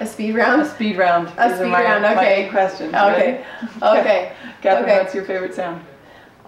A 0.00 0.06
speed 0.06 0.34
round? 0.34 0.62
A 0.62 0.68
speed 0.68 0.96
round. 0.96 1.28
A 1.38 1.48
These 1.48 1.58
speed 1.58 1.68
my- 1.70 1.82
round, 1.84 2.04
okay. 2.04 2.44
eight 2.46 2.50
questions. 2.50 2.94
Okay. 2.94 3.44
Ready? 3.62 3.68
Okay. 4.00 4.32
Kathryn, 4.62 4.82
Okay. 4.82 4.98
what's 4.98 5.14
your 5.14 5.24
favorite 5.24 5.54
sound? 5.54 5.84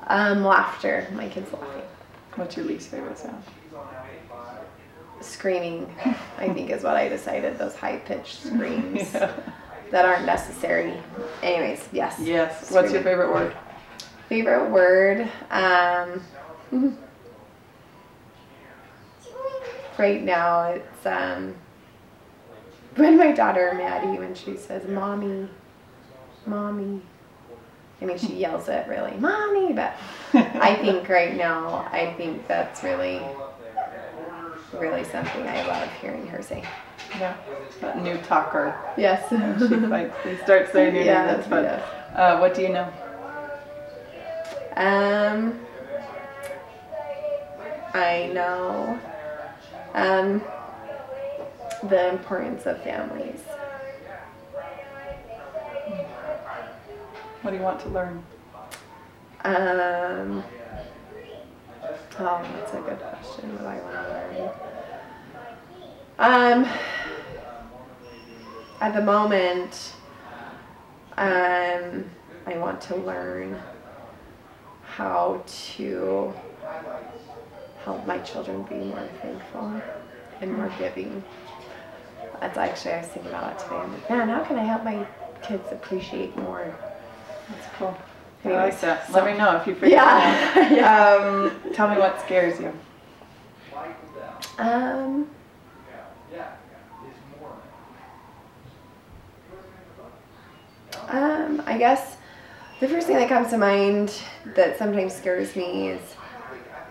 Um, 0.07 0.44
laughter. 0.44 1.07
My 1.14 1.29
kids 1.29 1.53
laughing. 1.53 1.83
What's 2.37 2.57
your 2.57 2.66
least 2.66 2.88
favorite 2.90 3.18
sound? 3.18 3.42
Screaming, 5.20 5.92
I 6.38 6.48
think, 6.50 6.70
is 6.70 6.83
what 6.83 6.96
I 6.96 7.09
decided. 7.09 7.57
Those 7.59 7.74
high 7.74 7.96
pitched 7.98 8.42
screams 8.42 9.14
Yeah. 9.14 9.33
That 9.94 10.04
aren't 10.04 10.26
necessary. 10.26 10.92
Anyways, 11.40 11.88
yes. 11.92 12.18
Yes. 12.18 12.72
What's 12.72 12.92
your 12.92 13.00
favorite 13.02 13.33
word? 13.33 13.57
Favorite 14.28 14.68
word? 14.70 15.30
Um, 15.52 16.20
right 19.96 20.20
now, 20.20 20.64
it's 20.64 21.07
um, 21.07 21.54
when 22.96 23.16
my 23.16 23.30
daughter 23.30 23.72
Maddie, 23.72 24.18
when 24.18 24.35
she 24.35 24.57
says 24.57 24.88
"mommy," 24.88 25.48
"mommy." 26.44 27.00
I 28.02 28.07
mean, 28.07 28.18
she 28.18 28.35
yells 28.35 28.68
it 28.68 28.88
really, 28.88 29.16
"mommy," 29.18 29.74
but 29.74 29.94
I 30.35 30.74
think 30.74 31.09
right 31.09 31.37
now, 31.37 31.88
I 31.92 32.12
think 32.14 32.48
that's 32.48 32.83
really, 32.83 33.22
really 34.72 35.04
something 35.04 35.46
I 35.46 35.64
love 35.68 35.88
hearing 36.00 36.26
her 36.26 36.42
say. 36.42 36.64
Yeah. 37.18 37.37
That 37.81 38.03
new 38.03 38.16
talker. 38.18 38.74
Yes. 38.96 39.29
She 39.68 39.77
fights. 39.88 40.14
He 40.24 40.37
starts 40.38 40.72
saying 40.77 40.94
name. 40.94 41.07
Yeah, 41.07 41.27
That's 41.27 41.46
fun. 41.46 41.62
yes. 41.64 41.83
Uh, 42.14 42.38
what 42.38 42.55
do 42.55 42.62
you 42.62 42.68
know? 42.70 42.88
Um, 44.77 45.61
I 47.94 48.31
know 48.35 48.98
um, 49.94 50.42
the 51.88 52.09
importance 52.11 52.66
of 52.66 52.83
families. 52.83 53.40
What 57.42 57.50
do 57.50 57.57
you 57.57 57.62
want 57.62 57.81
to 57.81 57.88
learn? 57.90 58.24
Um, 59.44 60.42
oh, 62.18 62.42
that's 62.57 62.72
a 62.72 62.81
good 62.81 62.98
question. 62.98 63.53
What 63.53 63.61
do 63.61 63.66
I 63.66 63.79
want 63.81 63.94
to 63.94 64.00
learn? 64.40 64.50
Um, 66.64 66.66
at 68.85 68.92
the 68.92 69.01
moment, 69.01 69.94
um, 71.16 72.05
I 72.47 72.59
want 72.59 72.83
to 72.83 72.97
learn 72.97 73.59
how 74.85 75.42
to 75.47 76.35
help 77.83 78.07
my 78.07 78.18
children 78.18 78.62
be 78.64 78.75
more 78.75 79.09
thankful 79.23 79.81
and 80.42 80.55
more 80.55 80.70
giving. 80.79 81.25
That's 82.40 82.59
actually, 82.59 82.92
I 82.92 82.99
was 82.99 83.07
thinking 83.09 83.31
about 83.33 83.53
it 83.53 83.59
today. 83.61 83.77
I'm 83.77 83.90
like, 83.94 84.11
man, 84.11 84.29
how 84.29 84.44
can 84.44 84.59
I 84.59 84.64
help 84.64 84.85
my 84.85 85.07
kids 85.42 85.64
appreciate 85.73 86.37
more? 86.37 86.77
That's 87.49 87.66
cool. 87.79 87.97
I 88.44 88.51
like 88.51 88.79
that. 88.83 89.07
so- 89.07 89.14
Let 89.14 89.25
me 89.25 89.38
know 89.38 89.57
if 89.57 89.66
you 89.66 89.75
figure 89.77 89.97
Yeah. 89.97 90.59
it 90.59 90.73
yeah. 90.77 91.07
Um, 91.14 91.73
tell 91.73 91.88
me 91.88 91.97
what 91.97 92.20
scares 92.20 92.61
you. 92.61 92.70
Um, 94.59 95.31
um, 101.55 101.62
I 101.67 101.79
guess 101.79 102.17
the 102.81 102.88
first 102.88 103.07
thing 103.07 103.17
that 103.17 103.29
comes 103.29 103.51
to 103.51 103.59
mind 103.59 104.12
that 104.55 104.79
sometimes 104.79 105.14
scares 105.14 105.55
me 105.57 105.88
is, 105.88 106.01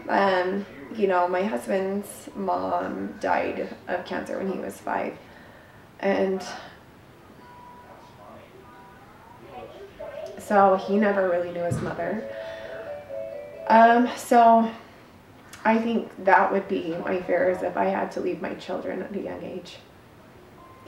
um, 0.10 0.66
you 0.96 1.08
know, 1.08 1.28
my 1.28 1.44
husband's 1.44 2.30
mom 2.36 3.16
died 3.20 3.76
of 3.88 4.06
cancer 4.06 4.38
when 4.38 4.52
he 4.52 4.60
was 4.60 4.78
five, 4.78 5.18
and 6.00 6.44
so 10.40 10.76
he 10.76 10.98
never 10.98 11.30
really 11.30 11.52
knew 11.52 11.64
his 11.64 11.82
mother. 11.82 12.24
Um, 13.68 14.10
so 14.18 14.70
I 15.64 15.78
think 15.78 16.12
that 16.26 16.52
would 16.52 16.68
be 16.68 16.96
my 17.06 17.22
fear 17.22 17.50
is 17.50 17.64
if 17.64 17.78
I 17.78 17.86
had 17.86 18.12
to 18.14 18.20
leave 18.20 18.42
my 18.42 18.54
children 18.56 19.02
at 19.02 19.16
a 19.16 19.22
young 19.22 19.42
age. 19.44 19.78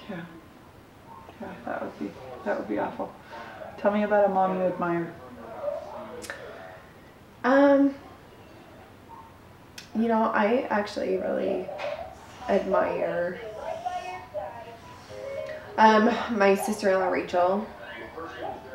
Yeah. 0.10 0.26
Yeah, 1.42 1.54
that 1.66 1.82
would 1.82 2.00
be 2.00 2.12
that 2.46 2.60
would 2.60 2.70
be 2.70 2.80
awful. 2.80 3.14
Tell 3.86 3.94
me 3.94 4.02
about 4.02 4.26
a 4.26 4.30
mom 4.30 4.58
you 4.58 4.64
admire. 4.64 5.14
Um, 7.44 7.94
you 9.96 10.08
know, 10.08 10.24
I 10.24 10.66
actually 10.72 11.18
really 11.18 11.68
admire 12.50 13.40
um, 15.78 16.06
my 16.36 16.56
sister-in-law 16.56 17.10
Rachel. 17.10 17.68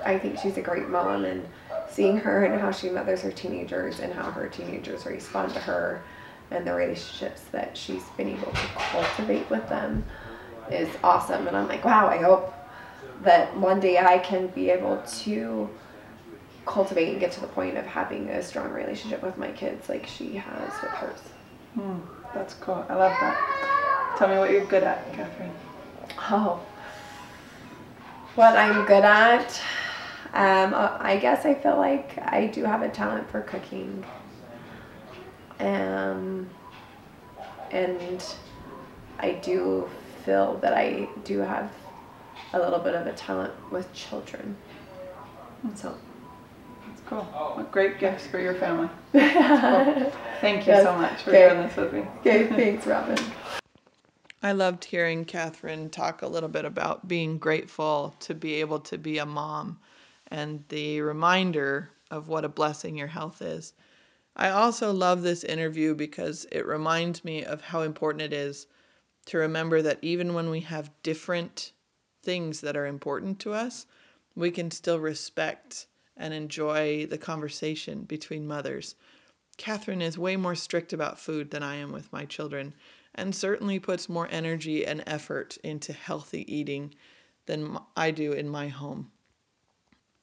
I 0.05 0.16
think 0.16 0.38
she's 0.38 0.57
a 0.59 0.62
great 0.62 0.88
mom 0.88 1.25
and 1.25 1.44
seeing 1.90 2.16
her 2.18 2.44
and 2.44 2.61
how 2.61 2.70
she 2.70 2.88
mothers 2.88 3.23
her 3.23 3.33
teenagers 3.33 3.99
and 3.99 4.12
how 4.12 4.31
her 4.31 4.46
teenagers 4.46 5.07
respond 5.07 5.53
to 5.55 5.59
her 5.59 6.03
and 6.53 6.64
the 6.64 6.73
relationships 6.73 7.42
that 7.51 7.77
she's 7.77 8.05
been 8.16 8.29
able 8.29 8.53
to 8.53 8.66
cultivate 8.77 9.51
with 9.51 9.68
them 9.68 10.05
is 10.70 10.88
awesome. 11.03 11.49
And 11.49 11.57
I'm 11.57 11.66
like, 11.66 11.85
wow, 11.85 12.07
I 12.07 12.18
hope 12.18 12.55
that 13.23 13.57
one 13.57 13.81
day 13.81 13.99
I 13.99 14.19
can 14.19 14.49
be 14.49 14.71
able 14.71 15.03
to 15.21 15.69
cultivate 16.67 17.11
and 17.11 17.21
get 17.21 17.33
to 17.33 17.41
the 17.41 17.47
point 17.49 17.77
of 17.77 17.87
having 17.87 18.29
a 18.29 18.43
strong 18.43 18.71
relationship 18.71 19.23
with 19.23 19.37
my 19.37 19.51
kids 19.53 19.89
like 19.89 20.07
she 20.07 20.37
has 20.37 20.73
with 20.83 20.91
hers. 20.93 21.21
Hmm, 21.75 21.99
that's 22.35 22.55
cool. 22.55 22.85
I 22.89 22.95
love 22.95 23.13
that. 23.21 24.17
Tell 24.19 24.29
me 24.29 24.39
what 24.39 24.51
you're 24.51 24.65
good 24.67 24.83
at, 24.83 25.13
Kathryn. 25.13 25.51
Oh, 26.31 26.61
what 28.35 28.57
I'm 28.57 28.85
good 28.87 29.05
at. 29.05 29.61
Um, 30.33 30.75
uh, 30.75 30.97
I 31.01 31.17
guess 31.17 31.45
I 31.45 31.55
feel 31.55 31.77
like 31.77 32.19
I 32.19 32.47
do 32.47 32.65
have 32.65 32.83
a 32.83 32.89
talent 32.89 33.29
for 33.31 33.41
cooking. 33.43 34.05
Um, 35.59 36.49
and 37.71 38.25
I 39.19 39.33
do 39.33 39.89
feel 40.25 40.57
that 40.59 40.73
I 40.73 41.09
do 41.25 41.39
have 41.39 41.71
a 42.53 42.59
little 42.59 42.79
bit 42.79 42.95
of 42.95 43.07
a 43.07 43.13
talent 43.13 43.53
with 43.71 43.93
children. 43.93 44.57
So, 45.75 45.97
That's 46.87 47.01
cool. 47.07 47.23
What 47.25 47.71
great 47.71 47.99
gifts 47.99 48.27
for 48.27 48.41
your 48.41 48.55
family. 48.55 48.89
Thank 49.13 50.67
you 50.67 50.73
Yes. 50.73 50.85
so 50.85 50.97
much 50.97 51.23
for 51.23 51.31
Okay. 51.31 51.49
doing 51.49 51.67
this 51.67 51.77
with 51.77 51.93
me. 51.93 52.01
okay, 52.21 52.47
thanks, 52.49 52.87
Robin. 52.87 53.19
I 54.43 54.53
loved 54.53 54.85
hearing 54.87 55.27
Kathryn 55.27 55.91
talk 55.93 56.23
a 56.23 56.27
little 56.27 56.49
bit 56.49 56.65
about 56.65 57.07
being 57.07 57.37
grateful 57.39 58.15
to 58.21 58.35
be 58.35 58.55
able 58.55 58.81
to 58.81 58.97
be 58.97 59.19
a 59.19 59.27
mom 59.27 59.79
and 60.29 60.65
the 60.71 61.03
reminder 61.03 61.91
of 62.11 62.29
what 62.29 62.45
a 62.45 62.49
blessing 62.49 62.97
your 62.97 63.07
health 63.09 63.43
is. 63.43 63.75
I 64.37 64.49
also 64.51 64.93
love 64.93 65.21
this 65.23 65.45
interview 65.45 65.95
because 65.95 66.47
it 66.51 66.67
reminds 66.67 67.23
me 67.25 67.45
of 67.45 67.61
how 67.61 67.83
important 67.83 68.23
it 68.23 68.33
is 68.33 68.67
to 69.27 69.37
remember 69.39 69.83
that 69.83 69.99
even 70.01 70.33
when 70.33 70.49
we 70.49 70.61
have 70.61 70.91
different 71.03 71.73
things 72.22 72.61
that 72.61 72.76
are 72.76 72.87
important 72.87 73.38
to 73.40 73.52
us, 73.52 73.87
we 74.35 74.50
can 74.50 74.70
still 74.70 74.98
respect 74.98 75.87
and 76.16 76.35
enjoy 76.35 77.06
the 77.06 77.18
conversation 77.18 78.02
between 78.02 78.46
mothers. 78.46 78.94
Kathryn 79.59 80.00
is 80.02 80.18
way 80.18 80.37
more 80.37 80.54
strict 80.54 80.92
about 80.92 81.18
food 81.18 81.50
than 81.50 81.62
I 81.62 81.76
am 81.76 81.92
with 81.92 82.12
my 82.12 82.24
children, 82.24 82.74
and 83.14 83.35
certainly 83.35 83.78
puts 83.78 84.09
more 84.09 84.28
energy 84.30 84.87
and 84.87 85.02
effort 85.06 85.59
into 85.64 85.92
healthy 85.92 86.50
eating 86.54 86.94
than 87.46 87.78
I 87.96 88.11
do 88.11 88.33
in 88.33 88.48
my 88.48 88.68
home. 88.68 89.11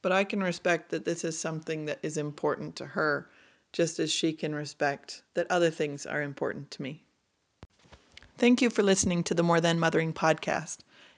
But 0.01 0.11
I 0.11 0.23
can 0.23 0.41
respect 0.41 0.89
that 0.91 1.05
this 1.05 1.23
is 1.23 1.37
something 1.37 1.85
that 1.85 1.99
is 2.01 2.17
important 2.17 2.75
to 2.77 2.85
her, 2.85 3.29
just 3.73 3.99
as 3.99 4.11
she 4.11 4.31
can 4.33 4.55
respect 4.55 5.23
that 5.33 5.51
other 5.51 5.69
things 5.69 6.05
are 6.05 6.21
important 6.21 6.71
to 6.71 6.81
me. 6.81 7.03
Thank 8.37 8.61
you 8.61 8.69
for 8.69 8.83
listening 8.83 9.23
to 9.25 9.33
the 9.33 9.43
More 9.43 9.59
Than 9.59 9.79
Mothering 9.79 10.13
podcast. 10.13 10.77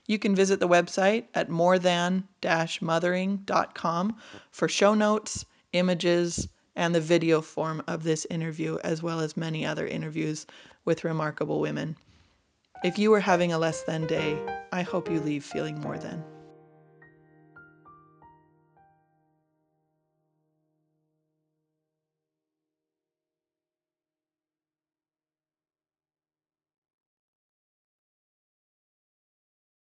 You 0.09 0.17
can 0.17 0.35
visit 0.35 0.59
the 0.59 0.67
website 0.67 1.25
at 1.35 1.49
morethan-mothering.com 1.49 4.15
for 4.49 4.67
show 4.67 4.95
notes, 4.95 5.45
images, 5.71 6.47
and 6.75 6.95
the 6.95 6.99
video 6.99 7.41
form 7.41 7.83
of 7.85 8.01
this 8.01 8.25
interview, 8.31 8.79
as 8.83 9.03
well 9.03 9.19
as 9.19 9.37
many 9.37 9.67
other 9.67 9.85
interviews 9.85 10.47
with 10.83 11.03
remarkable 11.03 11.59
women. 11.59 11.95
If 12.83 12.97
you 12.97 13.13
are 13.13 13.19
having 13.19 13.53
a 13.53 13.59
less 13.59 13.83
than 13.83 14.07
day, 14.07 14.35
I 14.71 14.81
hope 14.81 15.11
you 15.11 15.19
leave 15.19 15.45
feeling 15.45 15.79
more 15.79 15.99
than. 15.99 16.23